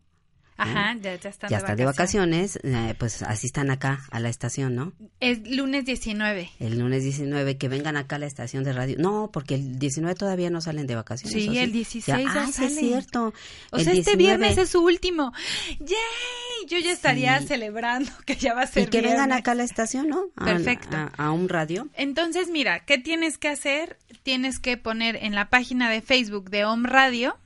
[0.60, 4.76] Ajá, ya, ya están ya de, de vacaciones, eh, pues asistan acá a la estación,
[4.76, 4.94] ¿no?
[5.20, 6.50] Es lunes 19.
[6.60, 8.98] El lunes 19, que vengan acá a la estación de radio.
[9.00, 11.34] No, porque el 19 todavía no salen de vacaciones.
[11.34, 13.34] Sí, el 16 ya, ah, es cierto.
[13.72, 15.32] O sea, este viernes es su último.
[15.80, 16.68] ¡Yay!
[16.68, 19.64] Yo ya estaría celebrando que ya va a ser Y que vengan acá a la
[19.64, 20.28] estación, ¿no?
[20.36, 20.98] Perfecto.
[21.18, 21.88] a un radio.
[21.96, 23.98] Entonces, mira, ¿qué tienes que hacer?
[24.24, 27.38] Tienes que poner en la página de Facebook de Home Radio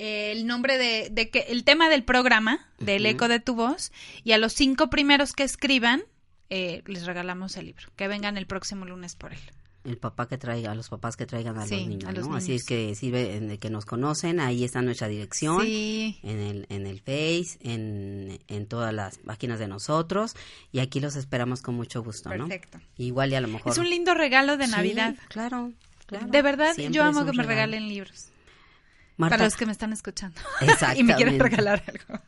[0.00, 3.92] el nombre de, que el tema del programa, del eco de tu voz,
[4.24, 6.02] y a los cinco primeros que escriban,
[6.48, 7.88] eh, les regalamos el libro.
[7.96, 9.40] Que vengan el próximo lunes por él.
[9.84, 12.34] El papá que traiga, a los papás que traigan a los niños, ¿no?
[12.34, 17.00] Así es que sirve que nos conocen, ahí está nuestra dirección, en el, en el
[17.00, 20.34] Face, en, en todas las páginas de nosotros,
[20.72, 22.48] y aquí los esperamos con mucho gusto, ¿no?
[22.48, 22.78] Perfecto.
[22.96, 23.72] Igual y a lo mejor.
[23.72, 25.14] Es un lindo regalo de Navidad.
[25.28, 25.72] claro,
[26.06, 26.26] claro.
[26.26, 28.30] De verdad, yo amo que me regalen libros.
[29.28, 30.40] Para los que me están escuchando.
[30.96, 32.22] y me quieren regalar algo.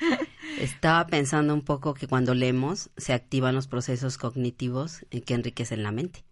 [0.58, 5.92] Estaba pensando un poco que cuando leemos se activan los procesos cognitivos que enriquecen la
[5.92, 6.24] mente.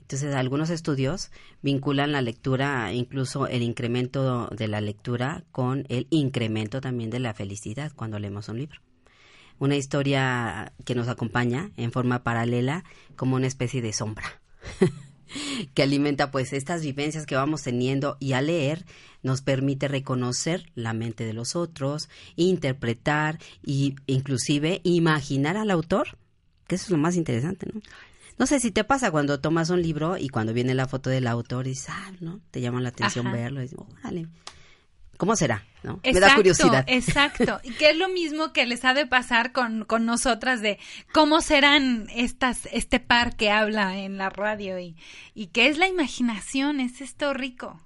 [0.00, 1.30] Entonces, algunos estudios
[1.62, 7.32] vinculan la lectura, incluso el incremento de la lectura, con el incremento también de la
[7.32, 8.80] felicidad cuando leemos un libro.
[9.60, 12.82] Una historia que nos acompaña en forma paralela
[13.14, 14.40] como una especie de sombra.
[15.74, 18.84] que alimenta pues estas vivencias que vamos teniendo y al leer
[19.22, 26.18] nos permite reconocer la mente de los otros, interpretar e inclusive imaginar al autor,
[26.66, 27.80] que eso es lo más interesante, ¿no?
[28.38, 31.26] No sé si te pasa cuando tomas un libro y cuando viene la foto del
[31.26, 32.40] autor y ah, ¿no?
[32.50, 34.28] Te llama la atención verlo y dices, órale.
[35.18, 35.62] ¿Cómo será?
[35.82, 36.00] ¿no?
[36.02, 36.84] Me da curiosidad.
[36.86, 37.60] Exacto.
[37.62, 40.78] Y que es lo mismo que les ha de pasar con, con nosotras de
[41.12, 44.96] cómo serán estas, este par que habla en la radio y,
[45.34, 47.78] y qué es la imaginación, es esto rico.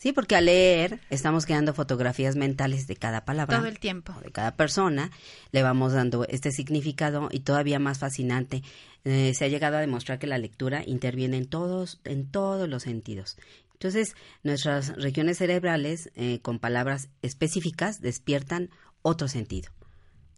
[0.00, 3.58] Sí, porque al leer estamos creando fotografías mentales de cada palabra.
[3.58, 4.14] Todo el tiempo.
[4.24, 5.10] De cada persona.
[5.52, 8.62] Le vamos dando este significado y todavía más fascinante.
[9.04, 12.84] Eh, se ha llegado a demostrar que la lectura interviene en todos, en todos los
[12.84, 13.36] sentidos.
[13.74, 18.70] Entonces, nuestras regiones cerebrales, eh, con palabras específicas, despiertan
[19.02, 19.70] otro sentido.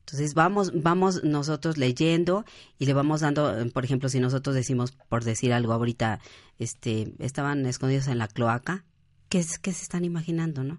[0.00, 2.44] Entonces vamos, vamos nosotros leyendo
[2.80, 6.18] y le vamos dando, por ejemplo, si nosotros decimos, por decir algo ahorita,
[6.58, 8.84] este, estaban escondidos en la cloaca,
[9.32, 10.78] ¿qué, se están imaginando, no?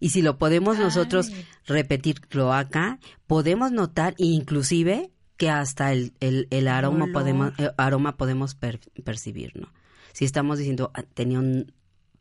[0.00, 1.30] Y si lo podemos nosotros
[1.66, 8.56] repetir cloaca, podemos notar inclusive que hasta el, el, aroma, podemos, aroma podemos
[9.04, 9.72] percibir, ¿no?
[10.12, 11.72] Si estamos diciendo, ah, tenía un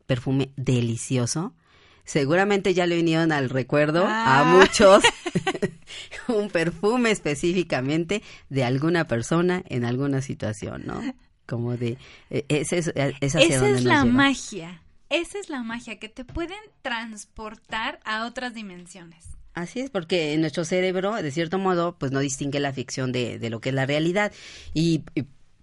[0.05, 1.55] perfume delicioso,
[2.03, 4.43] seguramente ya le vinieron al recuerdo a ah.
[4.43, 5.03] muchos
[6.27, 11.01] un perfume específicamente de alguna persona en alguna situación, ¿no?
[11.47, 11.97] Como de...
[12.29, 14.81] E, esa es, esa es la magia
[15.11, 19.25] esa es la magia, que te pueden transportar a otras dimensiones.
[19.53, 23.49] Así es, porque nuestro cerebro, de cierto modo, pues no distingue la ficción de, de
[23.49, 24.31] lo que es la realidad.
[24.73, 25.03] Y,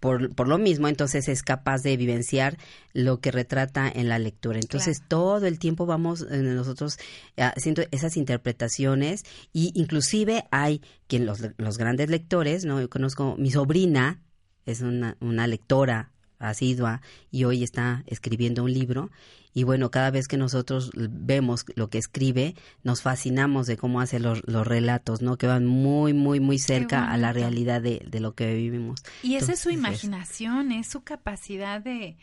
[0.01, 2.57] por, por, lo mismo, entonces es capaz de vivenciar
[2.93, 4.61] lo que retrata en la lectura.
[4.61, 6.99] Entonces, todo el tiempo vamos eh, nosotros
[7.37, 12.81] eh, haciendo esas interpretaciones y inclusive hay quien los, los grandes lectores, ¿no?
[12.81, 14.21] Yo conozco mi sobrina,
[14.67, 19.11] es una, una lectora asidua y hoy está escribiendo un libro
[19.59, 24.21] y bueno, cada vez que nosotros vemos lo que escribe, nos fascinamos de cómo hace
[24.21, 25.37] los, los relatos, ¿no?
[25.37, 29.03] Que van muy, muy, muy cerca a la realidad de, de, lo que vivimos.
[29.23, 32.17] Y esa es su imaginación, es su capacidad de,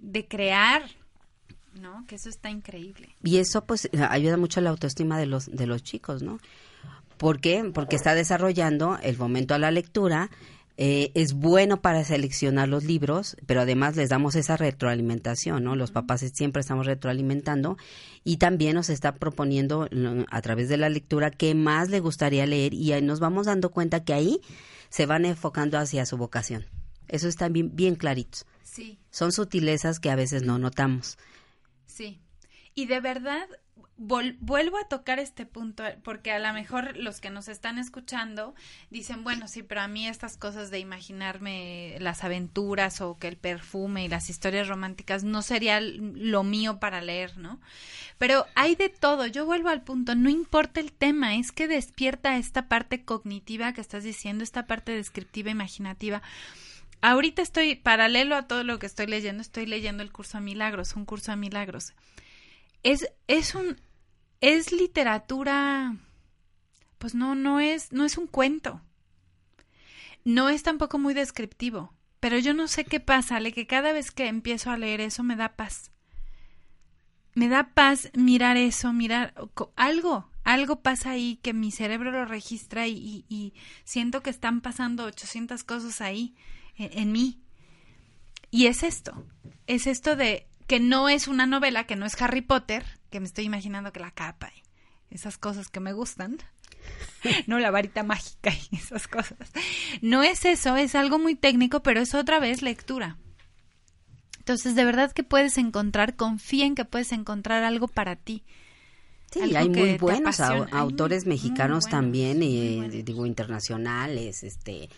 [0.00, 0.82] de crear,
[1.80, 2.04] ¿no?
[2.08, 3.14] Que eso está increíble.
[3.22, 6.40] Y eso pues ayuda mucho a la autoestima de los, de los chicos, ¿no?
[7.18, 7.70] ¿Por qué?
[7.72, 10.30] Porque está desarrollando el momento a la lectura,
[10.82, 15.76] eh, es bueno para seleccionar los libros, pero además les damos esa retroalimentación, ¿no?
[15.76, 17.76] Los papás siempre estamos retroalimentando
[18.24, 19.90] y también nos está proponiendo
[20.30, 23.70] a través de la lectura qué más le gustaría leer y ahí nos vamos dando
[23.70, 24.40] cuenta que ahí
[24.88, 26.64] se van enfocando hacia su vocación.
[27.08, 28.38] Eso está bien, bien clarito.
[28.62, 28.98] Sí.
[29.10, 31.18] Son sutilezas que a veces no notamos.
[31.84, 32.22] Sí.
[32.74, 33.46] Y de verdad,
[34.02, 38.54] vuelvo a tocar este punto porque a lo mejor los que nos están escuchando
[38.88, 43.36] dicen, bueno, sí, pero a mí estas cosas de imaginarme las aventuras o que el
[43.36, 47.60] perfume y las historias románticas no sería lo mío para leer, ¿no?
[48.16, 52.38] Pero hay de todo, yo vuelvo al punto, no importa el tema, es que despierta
[52.38, 56.22] esta parte cognitiva que estás diciendo, esta parte descriptiva, imaginativa.
[57.02, 60.96] Ahorita estoy, paralelo a todo lo que estoy leyendo, estoy leyendo el curso a milagros,
[60.96, 61.92] un curso a milagros.
[62.82, 63.78] Es, es un,
[64.40, 65.96] es literatura,
[66.98, 68.80] pues no, no es, no es un cuento.
[70.24, 74.10] No es tampoco muy descriptivo, pero yo no sé qué pasa, Ale, que cada vez
[74.10, 75.90] que empiezo a leer eso me da paz.
[77.34, 79.34] Me da paz mirar eso, mirar
[79.76, 85.04] algo, algo pasa ahí que mi cerebro lo registra y, y, siento que están pasando
[85.04, 86.34] 800 cosas ahí
[86.76, 87.40] en, en mí.
[88.50, 89.24] Y es esto,
[89.66, 93.26] es esto de que no es una novela, que no es Harry Potter, que me
[93.26, 94.50] estoy imaginando que la capa
[95.10, 96.38] y esas cosas que me gustan,
[97.46, 99.52] no la varita mágica y esas cosas.
[100.00, 103.18] No es eso, es algo muy técnico, pero es otra vez lectura.
[104.38, 108.42] Entonces, de verdad que puedes encontrar, confía en que puedes encontrar algo para ti.
[109.30, 114.88] Sí, hay muy buenos autores mexicanos también, y, digo, internacionales, este,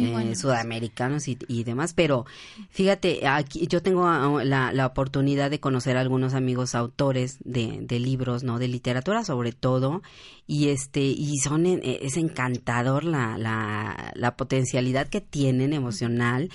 [0.00, 2.24] eh, sudamericanos y, y, demás, pero
[2.70, 7.80] fíjate, aquí yo tengo ah, la, la oportunidad de conocer a algunos amigos autores de,
[7.82, 8.60] de, libros, ¿no?
[8.60, 10.02] De literatura sobre todo,
[10.46, 16.50] y este, y son, es encantador la, la, la potencialidad que tienen emocional,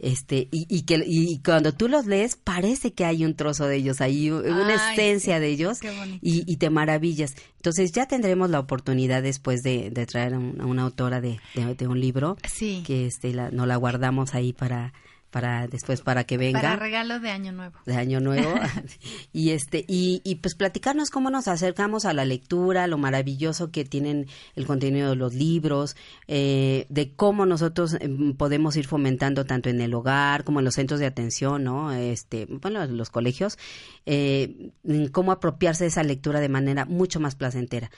[0.00, 3.76] este y, y que y cuando tú los lees parece que hay un trozo de
[3.76, 5.78] ellos ahí una esencia de ellos
[6.22, 7.34] y, y, te maravillas.
[7.56, 12.00] Entonces ya tendremos la oportunidad después de, de traer a, una autora de, de, un
[12.00, 12.82] libro sí.
[12.86, 14.92] que este la, no la guardamos ahí para
[15.30, 16.60] para después para que venga.
[16.60, 17.78] Para regalo de año nuevo.
[17.86, 18.54] De año nuevo.
[19.32, 23.84] Y este y, y pues platicarnos cómo nos acercamos a la lectura lo maravilloso que
[23.84, 24.26] tienen
[24.56, 29.80] el contenido de los libros eh, de cómo nosotros em, podemos ir fomentando tanto en
[29.80, 33.58] el hogar como en los centros de atención no este bueno los colegios
[34.06, 34.72] eh,
[35.12, 37.90] cómo apropiarse de esa lectura de manera mucho más placentera.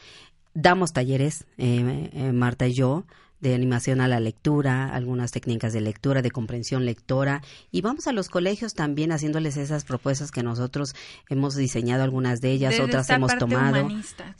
[0.54, 3.04] Damos talleres eh, eh Marta y yo
[3.42, 8.12] de animación a la lectura, algunas técnicas de lectura, de comprensión lectora y vamos a
[8.12, 10.94] los colegios también haciéndoles esas propuestas que nosotros
[11.28, 13.88] hemos diseñado algunas de ellas, otras hemos tomado.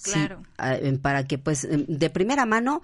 [0.02, 0.42] claro.
[1.02, 2.80] para que pues em, de primera mano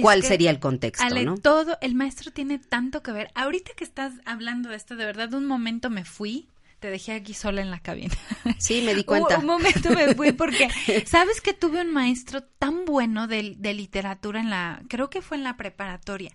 [0.00, 1.04] ¿Cuál sería el contexto?
[1.04, 3.30] Ale, todo, el maestro tiene tanto que ver.
[3.34, 6.48] Ahorita que estás hablando de esto, de verdad, un momento me fui
[6.80, 8.14] te dejé aquí sola en la cabina.
[8.58, 9.38] Sí, me di cuenta.
[9.38, 10.68] un, momento me fui porque,
[11.06, 15.36] ¿sabes que tuve un maestro tan bueno de, de, literatura en la, creo que fue
[15.36, 16.32] en la preparatoria?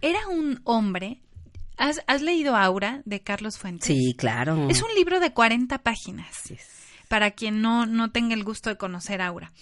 [0.00, 1.20] Era un hombre,
[1.76, 3.86] ¿has, ¿has leído Aura de Carlos Fuentes?
[3.86, 4.68] Sí, claro.
[4.70, 6.52] Es un libro de 40 páginas,
[7.08, 9.52] para quien no, no tenga el gusto de conocer Aura.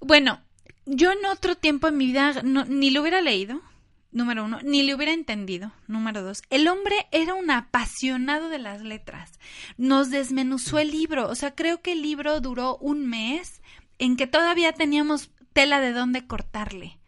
[0.00, 0.40] Bueno,
[0.84, 3.60] yo en otro tiempo en mi vida no, ni lo hubiera leído,
[4.12, 5.72] número uno, ni le hubiera entendido.
[5.88, 9.32] Número dos, el hombre era un apasionado de las letras.
[9.76, 11.28] Nos desmenuzó el libro.
[11.28, 13.62] O sea, creo que el libro duró un mes
[13.98, 16.98] en que todavía teníamos tela de dónde cortarle.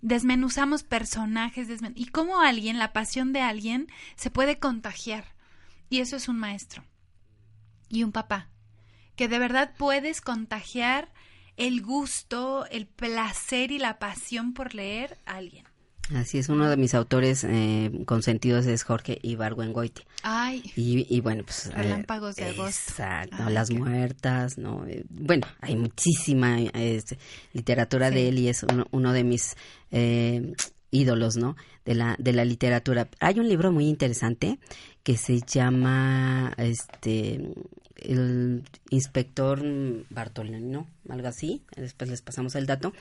[0.00, 3.86] Desmenuzamos personajes y cómo alguien, la pasión de alguien,
[4.16, 5.24] se puede contagiar.
[5.88, 6.84] Y eso es un maestro
[7.88, 8.48] y un papá.
[9.14, 11.12] Que de verdad puedes contagiar
[11.56, 15.71] el gusto, el placer y la pasión por leer a alguien.
[16.14, 20.02] Así es, uno de mis autores eh, consentidos es Jorge Ibargüengoite.
[20.22, 20.62] Ay.
[20.76, 21.66] Y, bueno, pues...
[21.66, 22.90] Eh, Relámpagos de agosto.
[22.90, 24.84] Exacto, Las Muertas, ¿no?
[24.86, 26.58] Eh, bueno, hay muchísima
[27.52, 29.56] literatura de él y es uno, de mis
[30.90, 31.56] ídolos, ¿no?
[31.84, 33.08] De la, de la literatura.
[33.20, 34.58] Hay un libro muy interesante
[35.02, 37.54] que se llama, este,
[37.96, 39.62] el inspector
[40.10, 42.92] Bartolino, algo así, después les pasamos el dato.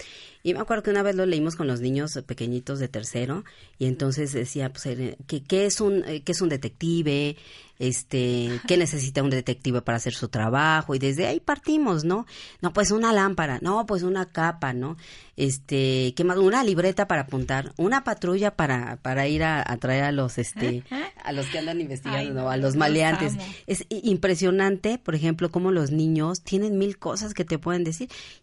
[0.44, 3.44] Y me acuerdo que una vez lo leímos con los niños pequeñitos de tercero
[3.78, 7.38] y entonces decía, pues, eh, ¿qué, es, un, eh, qué es un detective?
[7.80, 10.94] Este, ¿qué necesita un detective para hacer su trabajo?
[10.94, 12.28] Y desde ahí partimos, ¿no?
[12.62, 14.98] No, pues una lámpara, no, pues una capa, ¿no?
[15.36, 16.38] Este, ¿qué más?
[16.38, 20.84] Una libreta para apuntar, una patrulla para, para ir a, traer a los, este,
[21.24, 23.34] a los que andan investigando, a los maleantes.
[23.66, 27.91] es impresionante, por ejemplo, cómo los niños tienen mil cosas que te pueden decir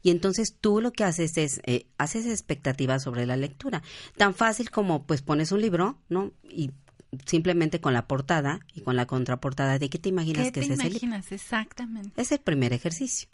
[0.03, 3.83] y entonces tú lo que haces es eh, haces expectativas sobre la lectura.
[4.17, 6.71] Tan fácil como pues pones un libro no y
[7.25, 10.91] simplemente con la portada y con la contraportada de qué te imaginas que es ese
[10.91, 12.21] libro exactamente.
[12.21, 13.29] Es el primer ejercicio.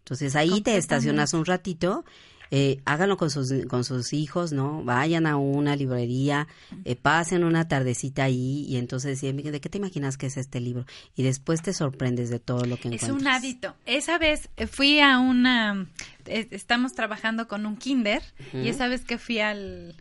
[0.00, 2.04] Entonces ahí te estacionas un ratito
[2.50, 4.82] eh, háganlo con sus, con sus hijos, ¿no?
[4.84, 6.46] Vayan a una librería,
[6.84, 10.86] eh, pasen una tardecita ahí y entonces ¿de qué te imaginas que es este libro?
[11.16, 13.10] Y después te sorprendes de todo lo que encuentras.
[13.10, 13.74] Es un hábito.
[13.86, 15.86] Esa vez eh, fui a una,
[16.26, 18.22] estamos trabajando con un kinder
[18.52, 19.96] y esa vez que fui al,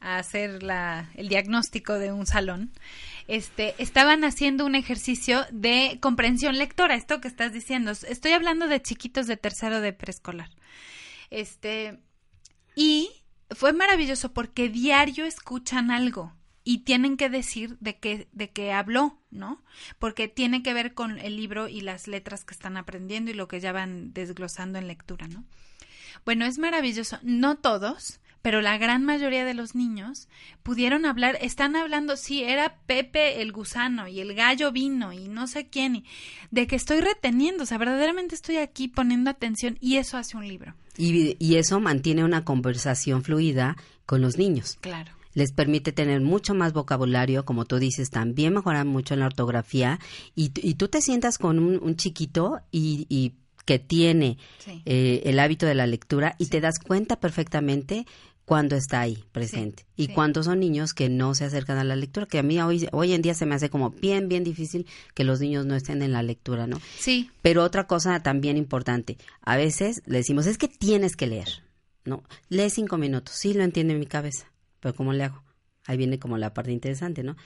[0.00, 2.70] a hacer la, el diagnóstico de un salón,
[3.26, 7.90] este, estaban haciendo un ejercicio de comprensión lectora, esto que estás diciendo.
[7.90, 10.50] Estoy hablando de chiquitos de tercero de preescolar.
[11.30, 12.00] Este,
[12.74, 13.10] y
[13.50, 19.18] fue maravilloso porque diario escuchan algo y tienen que decir de qué, de qué habló,
[19.30, 19.62] ¿no?
[19.98, 23.48] Porque tiene que ver con el libro y las letras que están aprendiendo y lo
[23.48, 25.44] que ya van desglosando en lectura, ¿no?
[26.24, 27.18] Bueno, es maravilloso.
[27.22, 30.28] No todos, pero la gran mayoría de los niños
[30.62, 35.46] pudieron hablar, están hablando, sí, era Pepe el gusano y el gallo vino y no
[35.46, 36.04] sé quién, y
[36.50, 40.46] de que estoy reteniendo, o sea, verdaderamente estoy aquí poniendo atención y eso hace un
[40.46, 40.74] libro.
[40.96, 43.76] Y, y eso mantiene una conversación fluida
[44.06, 44.78] con los niños.
[44.80, 49.26] Claro les permite tener mucho más vocabulario, como tú dices, también mejorar mucho en la
[49.26, 50.00] ortografía
[50.34, 53.34] y, y tú te sientas con un, chiquito y, y
[53.68, 54.38] que tiene
[54.86, 58.06] eh, el hábito de la lectura y te das cuenta perfectamente
[58.46, 62.24] cuando está ahí presente y cuando son niños que no se acercan a la lectura,
[62.24, 65.22] que a mí hoy, hoy en día se me hace como bien, bien difícil que
[65.22, 66.80] los niños no estén en la lectura, ¿no?
[66.98, 67.30] Sí.
[67.42, 71.62] Pero otra cosa también importante, a veces le decimos, es que tienes que leer,
[72.06, 72.22] ¿no?
[72.48, 74.50] Lee cinco minutos, sí lo entiende en mi cabeza,
[74.80, 75.42] pero ¿cómo le hago?
[75.84, 77.36] Ahí viene como la parte interesante, ¿no?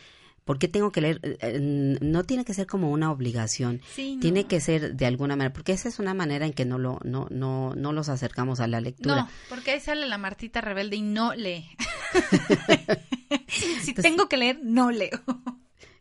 [0.45, 1.21] ¿Por qué tengo que leer?
[1.23, 3.81] Eh, eh, no tiene que ser como una obligación.
[3.95, 6.99] Tiene que ser de alguna manera, porque esa es una manera en que no lo
[7.05, 9.17] no no no los acercamos a la lectura.
[9.17, 11.69] No, porque ahí sale la Martita rebelde y no lee.
[13.83, 15.21] si tengo que leer, no leo.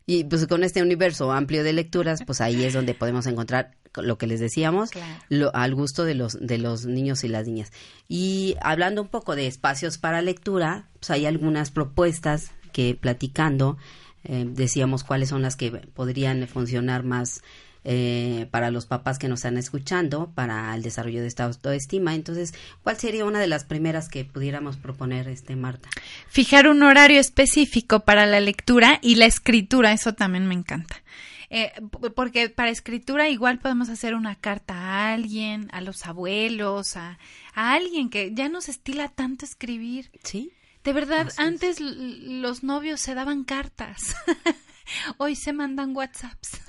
[0.06, 4.18] Y pues con este universo amplio de lecturas, pues ahí es donde podemos encontrar lo
[4.18, 4.90] que les decíamos,
[5.28, 7.70] lo, al gusto de los, de los niños y las niñas.
[8.08, 13.76] Y hablando un poco de espacios para lectura, pues hay algunas propuestas que platicando
[14.24, 17.42] eh, decíamos cuáles son las que podrían funcionar más
[17.84, 22.14] eh, para los papás que nos están escuchando, para el desarrollo de esta autoestima.
[22.14, 22.54] Entonces,
[22.84, 25.88] ¿cuál sería una de las primeras que pudiéramos proponer, este Marta?
[26.28, 31.02] Fijar un horario específico para la lectura y la escritura, eso también me encanta.
[31.50, 31.72] Eh,
[32.14, 37.18] porque para escritura igual podemos hacer una carta a alguien, a los abuelos, a,
[37.52, 40.10] a alguien que ya nos estila tanto escribir.
[40.22, 40.52] Sí.
[40.84, 44.16] De verdad, antes los novios se daban cartas.
[45.16, 46.60] Hoy se mandan WhatsApps.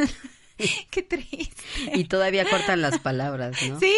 [0.92, 1.64] Qué triste.
[1.96, 3.80] Y todavía cortan las palabras, ¿no?
[3.80, 3.96] Sí.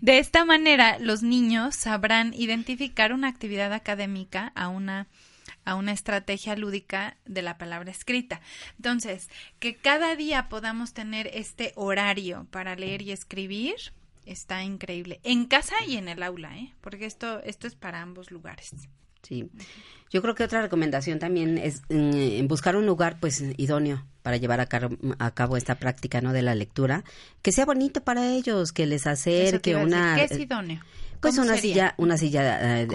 [0.00, 5.08] De esta manera, los niños sabrán identificar una actividad académica a una
[5.64, 8.40] a una estrategia lúdica de la palabra escrita.
[8.76, 9.28] Entonces,
[9.60, 13.76] que cada día podamos tener este horario para leer y escribir
[14.26, 15.20] está increíble.
[15.22, 16.72] En casa y en el aula, ¿eh?
[16.80, 18.72] Porque esto, esto es para ambos lugares.
[19.22, 19.48] Sí.
[20.10, 24.60] Yo creo que otra recomendación también es mm, buscar un lugar pues idóneo para llevar
[24.60, 24.66] a,
[25.30, 27.02] cabo esta práctica no de la lectura,
[27.40, 30.80] que sea bonito para ellos, que les acerque una ¿Qué es idóneo?
[31.22, 32.88] Pues una silla, una silla eh,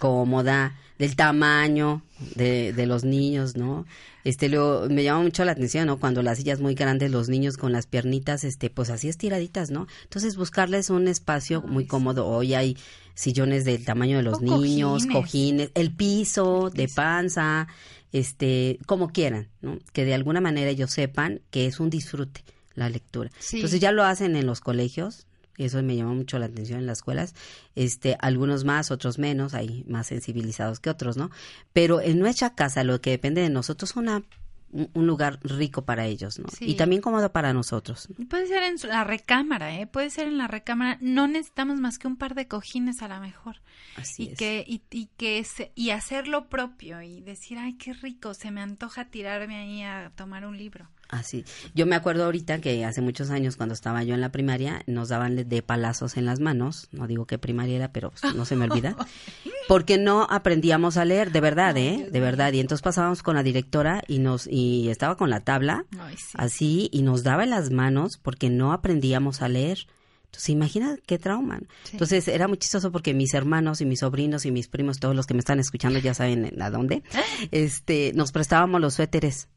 [0.00, 0.74] cómoda.
[0.98, 2.02] del tamaño
[2.34, 3.86] de, de los niños, ¿no?
[4.24, 5.98] Este, luego me llama mucho la atención, ¿no?
[6.00, 9.86] Cuando las sillas muy grandes, los niños con las piernitas, este, pues así estiraditas, ¿no?
[10.02, 12.26] Entonces buscarles un espacio muy cómodo.
[12.26, 12.76] Hoy hay
[13.14, 15.70] sillones del tamaño de los niños, cojines.
[15.74, 17.68] el piso de panza,
[18.12, 19.78] este, como quieran, ¿no?
[19.92, 22.44] Que de alguna manera ellos sepan que es un disfrute
[22.74, 23.30] la lectura.
[23.52, 25.26] Entonces ya lo hacen en los colegios,
[25.58, 27.34] y eso me llamó mucho la atención en las escuelas,
[27.74, 31.30] este, algunos más, otros menos, hay más sensibilizados que otros, ¿no?
[31.74, 34.22] Pero en nuestra casa lo que depende de nosotros es una
[34.70, 36.46] un lugar rico para ellos, ¿no?
[36.60, 38.08] Y también cómodo para nosotros.
[38.28, 39.86] Puede ser en la recámara, ¿eh?
[39.86, 40.98] Puede ser en la recámara.
[41.00, 43.56] No necesitamos más que un par de cojines a lo mejor.
[43.96, 45.44] Así y Que, y, y que
[45.74, 50.12] y hacer lo propio y decir, ay, qué rico, se me antoja tirarme ahí a
[50.14, 50.90] tomar un libro.
[51.08, 51.44] Así.
[51.74, 55.08] Yo me acuerdo ahorita que hace muchos años, cuando estaba yo en la primaria, nos
[55.08, 56.88] daban de palazos en las manos.
[56.92, 58.94] No digo que primaria era, pero pues, no se me olvida.
[59.68, 62.08] Porque no aprendíamos a leer, de verdad, ¿eh?
[62.10, 62.52] De verdad.
[62.52, 65.84] Y entonces pasábamos con la directora y nos y estaba con la tabla,
[66.34, 69.86] así, y nos daba en las manos porque no aprendíamos a leer.
[70.24, 71.60] Entonces, imagina qué trauma.
[71.90, 75.26] Entonces, era muy chistoso porque mis hermanos y mis sobrinos y mis primos, todos los
[75.26, 77.02] que me están escuchando ya saben a dónde,
[77.50, 79.48] este, nos prestábamos los suéteres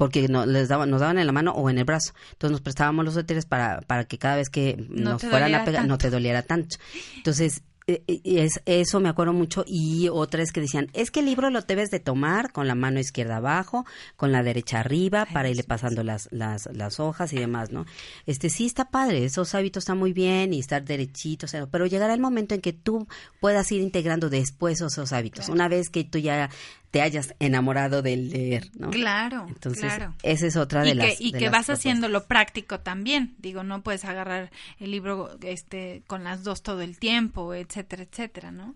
[0.00, 2.14] porque no, les daban, nos daban en la mano o en el brazo.
[2.32, 5.86] Entonces nos prestábamos los suéteres para, para que cada vez que nos fueran a pegar
[5.86, 6.76] no te doliera tanto.
[7.18, 11.20] Entonces, e, e, es, eso me acuerdo mucho y otra es que decían, es que
[11.20, 13.84] el libro lo debes de tomar con la mano izquierda abajo,
[14.16, 17.84] con la derecha arriba, para irle pasando las, las, las hojas y demás, ¿no?
[18.24, 22.20] Este sí está padre, esos hábitos están muy bien y estar derechitos, pero llegará el
[22.20, 23.06] momento en que tú
[23.38, 25.50] puedas ir integrando después esos hábitos.
[25.50, 26.48] Una vez que tú ya
[26.90, 28.90] te hayas enamorado de leer, ¿no?
[28.90, 30.14] Claro, Entonces, claro.
[30.22, 33.34] esa es otra de y las que, Y que vas haciendo lo práctico también.
[33.38, 38.50] Digo, no puedes agarrar el libro este con las dos todo el tiempo, etcétera, etcétera,
[38.50, 38.74] ¿no?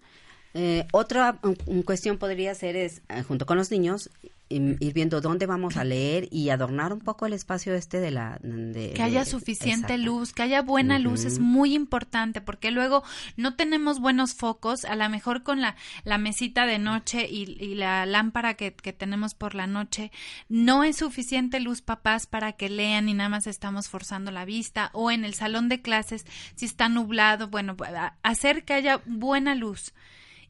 [0.56, 1.40] Eh, otra
[1.84, 4.08] cuestión podría ser es, eh, junto con los niños,
[4.54, 8.38] ir viendo dónde vamos a leer y adornar un poco el espacio este de la...
[8.42, 13.02] que haya suficiente luz, que haya buena luz es muy importante porque luego
[13.36, 17.74] no tenemos buenos focos, a lo mejor con la, la mesita de noche y, y
[17.74, 20.10] la lámpara que, que, tenemos por la noche,
[20.48, 24.90] no es suficiente luz papás para que lean y nada más estamos forzando la vista
[24.92, 26.24] o en el salón de clases
[26.54, 27.76] si está nublado, bueno,
[28.22, 29.92] hacer que haya buena luz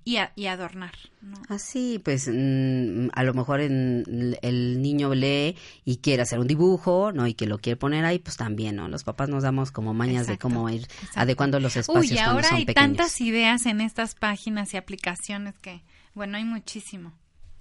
[0.04, 0.92] y, y adornar.
[1.22, 1.36] ¿no?
[1.48, 7.12] Así, pues mm, a lo mejor en, el niño lee y quiere hacer un dibujo,
[7.12, 7.26] ¿no?
[7.26, 8.88] Y que lo quiere poner ahí, pues también, ¿no?
[8.88, 12.12] Los papás nos damos como mañas de cómo ir adecuando los espacios.
[12.12, 15.82] Uy, ahora hay tantas ideas en estas páginas y aplicaciones que,
[16.14, 17.12] bueno, hay muchísimo.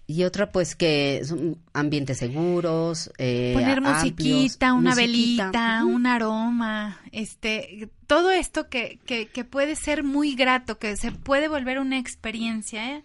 [0.06, 3.10] Y otra, pues, que son ambientes seguros.
[3.18, 10.04] Eh, Poner musiquita, una velita, un aroma, este, todo esto que, que, que, puede ser
[10.04, 13.04] muy grato, que se puede volver una experiencia ¿eh?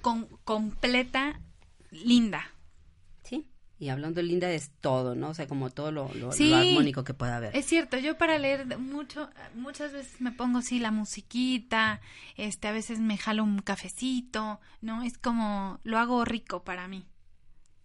[0.00, 1.40] con, completa,
[1.90, 2.51] linda.
[3.82, 5.30] Y hablando linda es todo, ¿no?
[5.30, 7.56] O sea, como todo lo, lo, armónico que pueda haber.
[7.56, 12.00] Es cierto, yo para leer mucho, muchas veces me pongo sí la musiquita,
[12.36, 15.02] este, a veces me jalo un cafecito, ¿no?
[15.02, 17.04] Es como, lo hago rico para mí.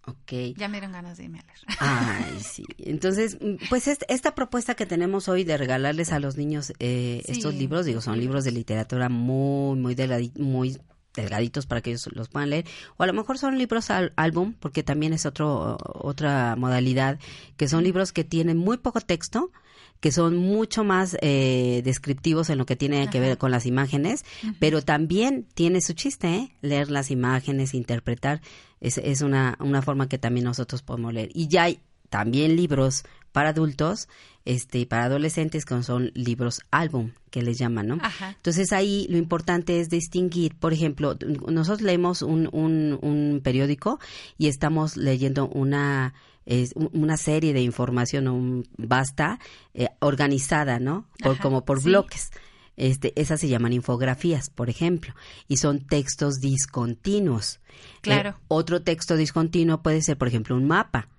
[0.05, 0.55] Ok.
[0.55, 1.57] Ya me dieron ganas de irme a leer.
[1.79, 2.63] Ay, sí.
[2.77, 7.87] Entonces, pues esta propuesta que tenemos hoy de regalarles a los niños eh, estos libros,
[7.87, 10.77] digo, son libros de literatura muy, muy, de la, muy
[11.21, 12.65] delgaditos para que ellos los puedan leer,
[12.97, 17.19] o a lo mejor son libros al, álbum, porque también es otro, otra modalidad,
[17.57, 19.51] que son libros que tienen muy poco texto,
[19.99, 24.25] que son mucho más eh, descriptivos en lo que tiene que ver con las imágenes,
[24.59, 26.51] pero también tiene su chiste, ¿eh?
[26.61, 28.41] leer las imágenes, interpretar,
[28.79, 31.29] es, es una, una forma que también nosotros podemos leer.
[31.33, 34.07] Y ya hay también libros para adultos
[34.45, 37.97] este para adolescentes que son libros álbum que les llaman, ¿no?
[38.21, 41.17] Entonces ahí lo importante es distinguir, por ejemplo,
[41.47, 43.99] nosotros leemos un, un, un periódico
[44.37, 46.13] y estamos leyendo una
[46.45, 49.39] es una serie de información un, basta
[49.73, 51.05] eh, organizada, ¿no?
[51.21, 52.31] Por, como por bloques.
[52.77, 55.13] Este, esas se llaman infografías, por ejemplo,
[55.49, 57.59] y son textos discontinuos.
[58.01, 58.29] Claro.
[58.29, 61.09] Eh, otro texto discontinuo puede ser, por ejemplo, un mapa.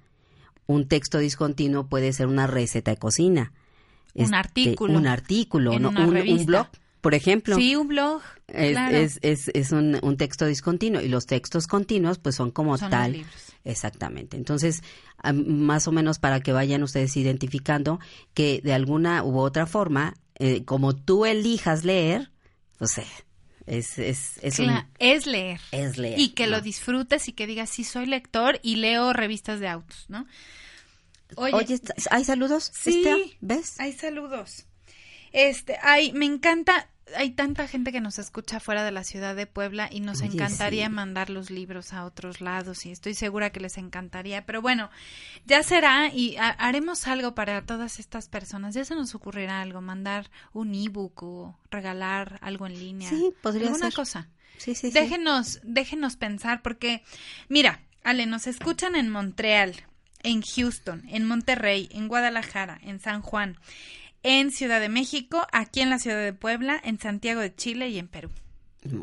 [0.69, 3.53] Un texto discontinuo puede ser una receta de cocina.
[4.15, 4.99] Un este, artículo.
[4.99, 5.89] Un artículo, ¿no?
[5.89, 6.69] Un, blog,
[7.01, 7.57] por ejemplo.
[7.57, 8.21] Sí, un blog.
[8.49, 13.25] Es, es, es, un, un, texto discontinuo y los textos continuos pues son como tal.
[13.65, 14.37] Exactamente.
[14.37, 14.83] Entonces,
[15.33, 17.99] más o menos para que vayan ustedes identificando
[18.35, 22.31] que de alguna u otra forma, eh, como tú elijas leer,
[22.79, 23.07] pues eh,
[23.69, 24.59] es, es, es,
[24.99, 25.61] es leer.
[25.71, 26.19] Es leer.
[26.19, 30.07] Y que lo disfrutes y que digas, sí, soy lector y leo revistas de autos,
[30.09, 30.27] ¿no?
[31.37, 31.79] Oye,
[32.11, 32.71] ¿hay saludos?
[32.75, 33.79] Sí, ¿ves?
[33.79, 34.65] Hay saludos.
[35.33, 39.47] Este, ay, me encanta hay tanta gente que nos escucha fuera de la ciudad de
[39.47, 43.79] Puebla y nos encantaría mandar los libros a otros lados y estoy segura que les
[43.79, 44.45] encantaría.
[44.47, 44.91] Pero bueno,
[45.47, 48.75] ya será y haremos algo para todas estas personas.
[48.75, 53.09] Ya se nos ocurrirá algo, mandar un ebook o regalar algo en línea.
[53.09, 54.29] Sí, podría alguna cosa.
[54.59, 57.03] Sí, sí, déjenos, déjenos pensar porque,
[57.49, 59.75] mira, Ale, nos escuchan en Montreal,
[60.23, 63.57] en Houston, en Monterrey, en Guadalajara, en San Juan
[64.23, 67.99] en Ciudad de México, aquí en la ciudad de Puebla, en Santiago de Chile y
[67.99, 68.31] en Perú.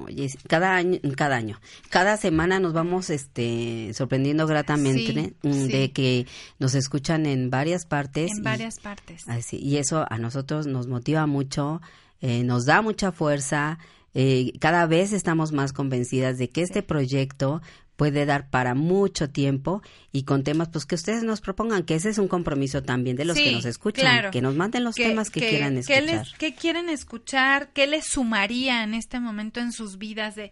[0.06, 1.60] Oye, cada año, cada año,
[1.90, 6.28] cada semana nos vamos este sorprendiendo gratamente mm, de que
[6.60, 8.32] nos escuchan en varias partes.
[8.38, 9.28] En varias partes.
[9.28, 11.82] Así, y eso a nosotros nos motiva mucho,
[12.22, 13.78] eh, nos da mucha fuerza.
[14.14, 17.62] Eh, cada vez estamos más convencidas de que este proyecto
[17.96, 19.82] puede dar para mucho tiempo
[20.12, 23.26] y con temas pues que ustedes nos propongan, que ese es un compromiso también de
[23.26, 26.28] los que nos escuchan, que nos manden los temas que, quieran escuchar.
[26.38, 27.70] ¿Qué quieren escuchar?
[27.74, 30.52] ¿Qué les sumaría en este momento en sus vidas de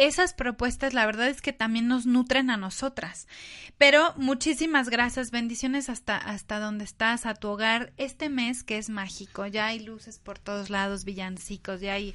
[0.00, 3.28] esas propuestas, la verdad es que también nos nutren a nosotras.
[3.76, 8.88] Pero muchísimas gracias, bendiciones hasta, hasta donde estás, a tu hogar, este mes que es
[8.88, 12.14] mágico, ya hay luces por todos lados, villancicos, ya hay,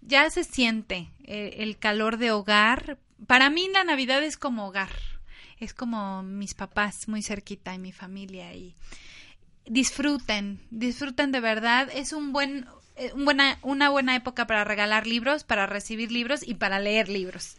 [0.00, 4.90] ya se siente eh, el calor de hogar, para mí la Navidad es como hogar,
[5.58, 8.74] es como mis papás muy cerquita y mi familia y
[9.66, 12.66] disfruten, disfruten de verdad, es un buen
[12.96, 17.56] eh, buena, una buena época para regalar libros, para recibir libros y para leer libros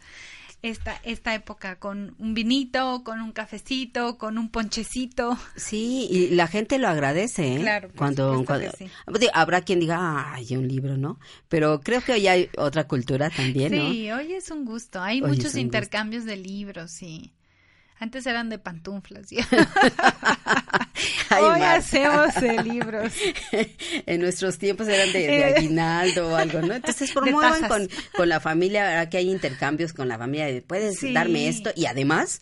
[0.62, 5.38] esta, esta época con un vinito, con un cafecito, con un ponchecito.
[5.56, 7.60] Sí, y la gente lo agradece, ¿eh?
[7.60, 8.44] Claro, cuando,
[9.32, 11.18] habrá quien diga, ay, un libro, ¿no?
[11.48, 13.90] Pero creo que hoy hay otra cultura también, ¿no?
[13.90, 15.00] Sí, hoy es un gusto.
[15.00, 17.32] Hay muchos intercambios de libros, sí.
[18.00, 19.28] Antes eran de pantuflas.
[21.30, 23.12] Hoy hacemos de libros.
[24.06, 26.72] en nuestros tiempos eran de, aguinaldo o algo, ¿no?
[26.72, 31.48] Entonces promuevan con, con la familia, ahora que hay intercambios con la familia, puedes darme
[31.48, 32.40] esto y además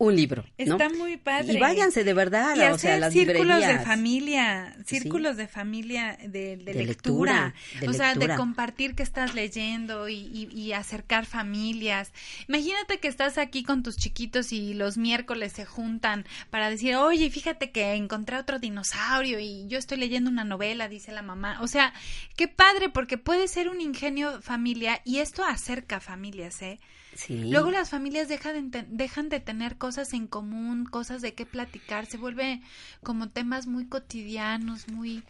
[0.00, 0.44] un libro.
[0.58, 0.64] ¿no?
[0.76, 1.52] Está muy padre.
[1.52, 6.56] Y váyanse de verdad, y o sea, las círculos de familia, círculos de familia de,
[6.56, 7.54] lectura,
[7.86, 12.12] o sea, de compartir que estás leyendo y, y, acercar familias.
[12.48, 17.28] Imagínate que estás aquí con tus chiquitos y los miércoles se juntan para decir, oye,
[17.28, 21.58] fíjate que encontré otro dinosaurio y yo estoy leyendo una novela, dice la mamá.
[21.60, 21.92] O sea,
[22.36, 26.80] qué padre, porque puede ser un ingenio familia y esto acerca familias, ¿eh?
[27.28, 32.06] Luego las familias dejan de, dejan de tener cosas en común, cosas de qué platicar,
[32.06, 32.60] se vuelve
[33.02, 35.22] como temas muy cotidianos, muy...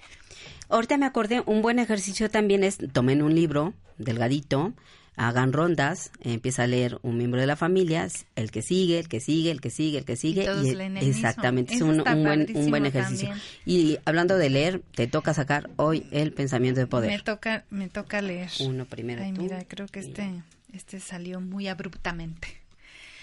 [0.68, 4.72] Ahorita me acordé, un buen ejercicio también es, tomen un libro delgadito,
[5.16, 9.20] hagan rondas, empieza a leer un miembro de la familia, el que sigue, el que
[9.20, 10.46] sigue, el que sigue, el que sigue.
[11.00, 13.30] Y exactamente, es un, buen, un buen ejercicio.
[13.66, 17.10] Y hablando de leer, te toca sacar hoy el pensamiento de poder.
[17.10, 18.50] Me toca, me toca leer.
[18.60, 19.22] Uno primero.
[19.22, 20.42] Ay, mira, creo que este...
[20.72, 22.60] Este salió muy abruptamente.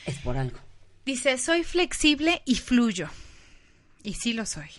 [0.06, 0.60] Es por algo.
[1.06, 3.10] Dice, soy flexible y fluyo.
[4.04, 4.70] Y sí lo soy.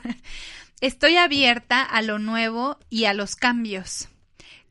[0.80, 4.08] Estoy abierta a lo nuevo y a los cambios.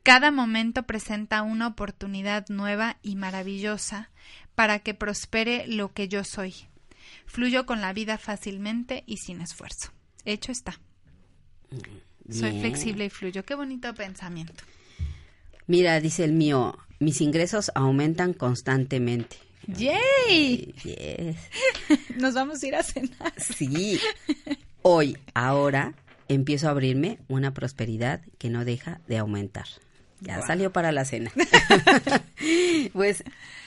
[0.02, 4.10] Cada momento presenta una oportunidad nueva y maravillosa
[4.54, 6.54] para que prospere lo que yo soy.
[7.26, 9.92] Fluyo con la vida fácilmente y sin esfuerzo.
[10.24, 10.80] Hecho está.
[12.30, 13.44] Soy flexible y fluyo.
[13.44, 14.64] Qué bonito pensamiento.
[15.66, 19.36] Mira, dice el mío, mis ingresos aumentan constantemente.
[19.66, 20.74] ¡Yay!
[20.82, 21.36] Yes.
[22.16, 23.32] Nos vamos a ir a cenar.
[23.36, 24.00] Sí.
[24.82, 25.94] Hoy, ahora,
[26.28, 29.66] empiezo a abrirme una prosperidad que no deja de aumentar.
[30.20, 31.30] Ya salió para la cena.
[32.92, 33.22] pues,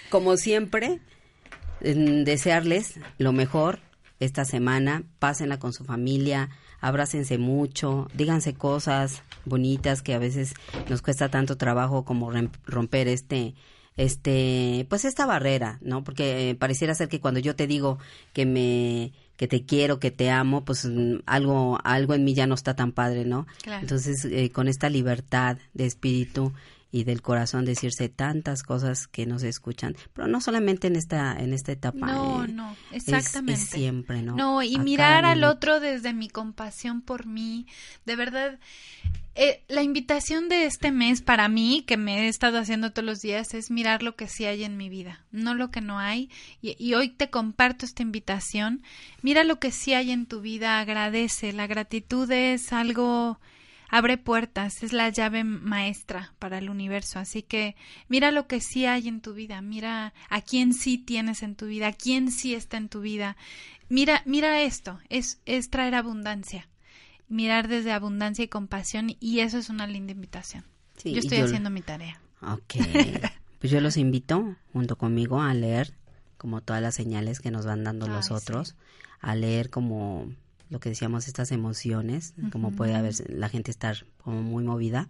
[0.09, 0.99] como siempre,
[1.79, 3.79] desearles lo mejor
[4.21, 5.03] esta semana.
[5.19, 6.49] Pásenla con su familia,
[6.79, 10.53] abrácense mucho, díganse cosas bonitas que a veces
[10.89, 12.31] nos cuesta tanto trabajo como
[12.65, 13.55] romper este
[13.97, 17.97] este pues esta barrera no porque eh, pareciera ser que cuando yo te digo
[18.31, 22.47] que me que te quiero que te amo pues mm, algo algo en mí ya
[22.47, 26.53] no está tan padre no entonces eh, con esta libertad de espíritu
[26.91, 31.53] y del corazón decirse tantas cosas que nos escuchan, pero no solamente en esta en
[31.53, 32.07] esta etapa.
[32.07, 33.61] No, eh, no, exactamente.
[33.61, 34.35] siempre, ¿no?
[34.35, 37.65] No, y mirar al otro desde mi compasión por mí,
[38.05, 38.59] de verdad.
[39.33, 43.19] Eh, la invitación de este mes para mí, que me he estado haciendo todos los
[43.19, 46.29] días, es mirar lo que sí hay en mi vida, no lo que no hay.
[46.61, 48.83] Y, y hoy te comparto esta invitación.
[49.21, 51.53] Mira lo que sí hay en tu vida, agradece.
[51.53, 53.39] La gratitud es algo
[53.91, 57.19] abre puertas, es la llave maestra para el universo.
[57.19, 57.75] Así que
[58.07, 61.67] mira lo que sí hay en tu vida, mira a quién sí tienes en tu
[61.67, 63.35] vida, a quién sí está en tu vida.
[63.89, 66.69] Mira, mira esto, es, es traer abundancia,
[67.27, 70.63] mirar desde abundancia y compasión y eso es una linda invitación.
[71.03, 72.21] yo estoy haciendo mi tarea.
[72.41, 72.75] Ok,
[73.59, 75.93] pues yo los invito junto conmigo a leer
[76.37, 78.77] como todas las señales que nos van dando los otros,
[79.19, 80.31] a leer como
[80.71, 85.09] lo que decíamos, estas emociones, como puede haber la gente estar como muy movida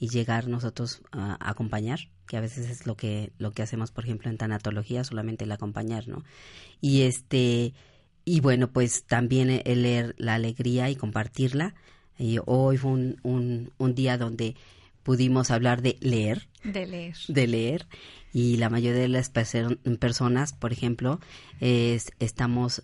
[0.00, 4.04] y llegar nosotros a, acompañar, que a veces es lo que, lo que hacemos, por
[4.04, 6.24] ejemplo, en tanatología, solamente el acompañar, ¿no?
[6.80, 7.72] Y este,
[8.24, 11.76] y bueno, pues también el leer la alegría y compartirla.
[12.18, 14.56] Y hoy fue un, un, un día donde
[15.04, 16.48] pudimos hablar de leer.
[16.64, 17.16] De leer.
[17.28, 17.86] De leer.
[18.32, 21.20] Y la mayoría de las personas, por ejemplo,
[21.60, 22.82] es, estamos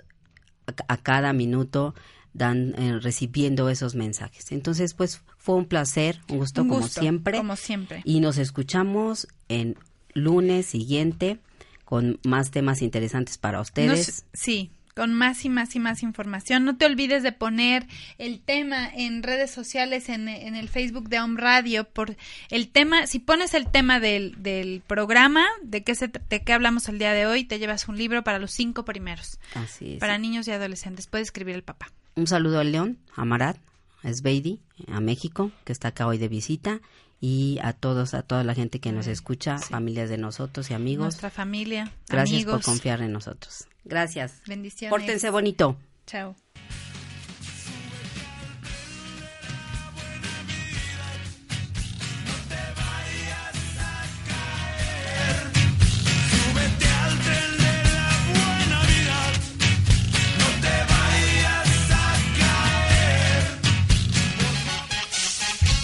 [0.89, 1.95] a, cada minuto
[2.35, 4.53] dan eh, recibiendo esos mensajes.
[4.53, 7.37] Entonces, pues fue un placer, un gusto, como siempre.
[7.37, 8.03] Como siempre.
[8.05, 9.77] Y nos escuchamos en
[10.15, 11.39] lunes siguiente
[11.85, 14.25] con más temas interesantes para ustedes.
[14.33, 16.65] sí, con más y más y más información.
[16.65, 17.87] No te olvides de poner
[18.19, 22.17] el tema en redes sociales, en, en el Facebook de Home Radio, por
[22.51, 26.89] el tema, si pones el tema del, del programa, de qué, se, de qué hablamos
[26.89, 29.39] el día de hoy, te llevas un libro para los cinco primeros.
[29.55, 30.01] Así es.
[30.01, 31.07] Para niños y adolescentes.
[31.07, 31.91] Puede escribir el papá.
[32.15, 33.57] Un saludo al León, a Marat,
[34.03, 36.81] a Sveidi, a México, que está acá hoy de visita,
[37.21, 41.05] y a todos, a toda la gente que nos escucha, familias de nosotros y amigos.
[41.05, 41.93] Nuestra familia.
[42.09, 43.69] Gracias por confiar en nosotros.
[43.85, 44.43] Gracias.
[44.47, 44.91] Bendiciones.
[44.91, 45.77] Pórtense bonito.
[46.07, 46.37] Chao.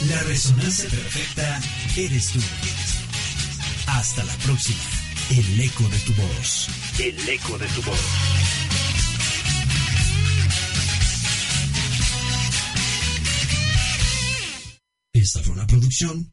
[0.09, 1.61] La resonancia perfecta
[1.97, 2.41] eres tú.
[3.89, 5.08] Hasta la próxima.
[5.31, 6.69] El eco de tu voz.
[6.99, 8.01] El eco de tu voz.
[15.13, 16.33] Esta fue una producción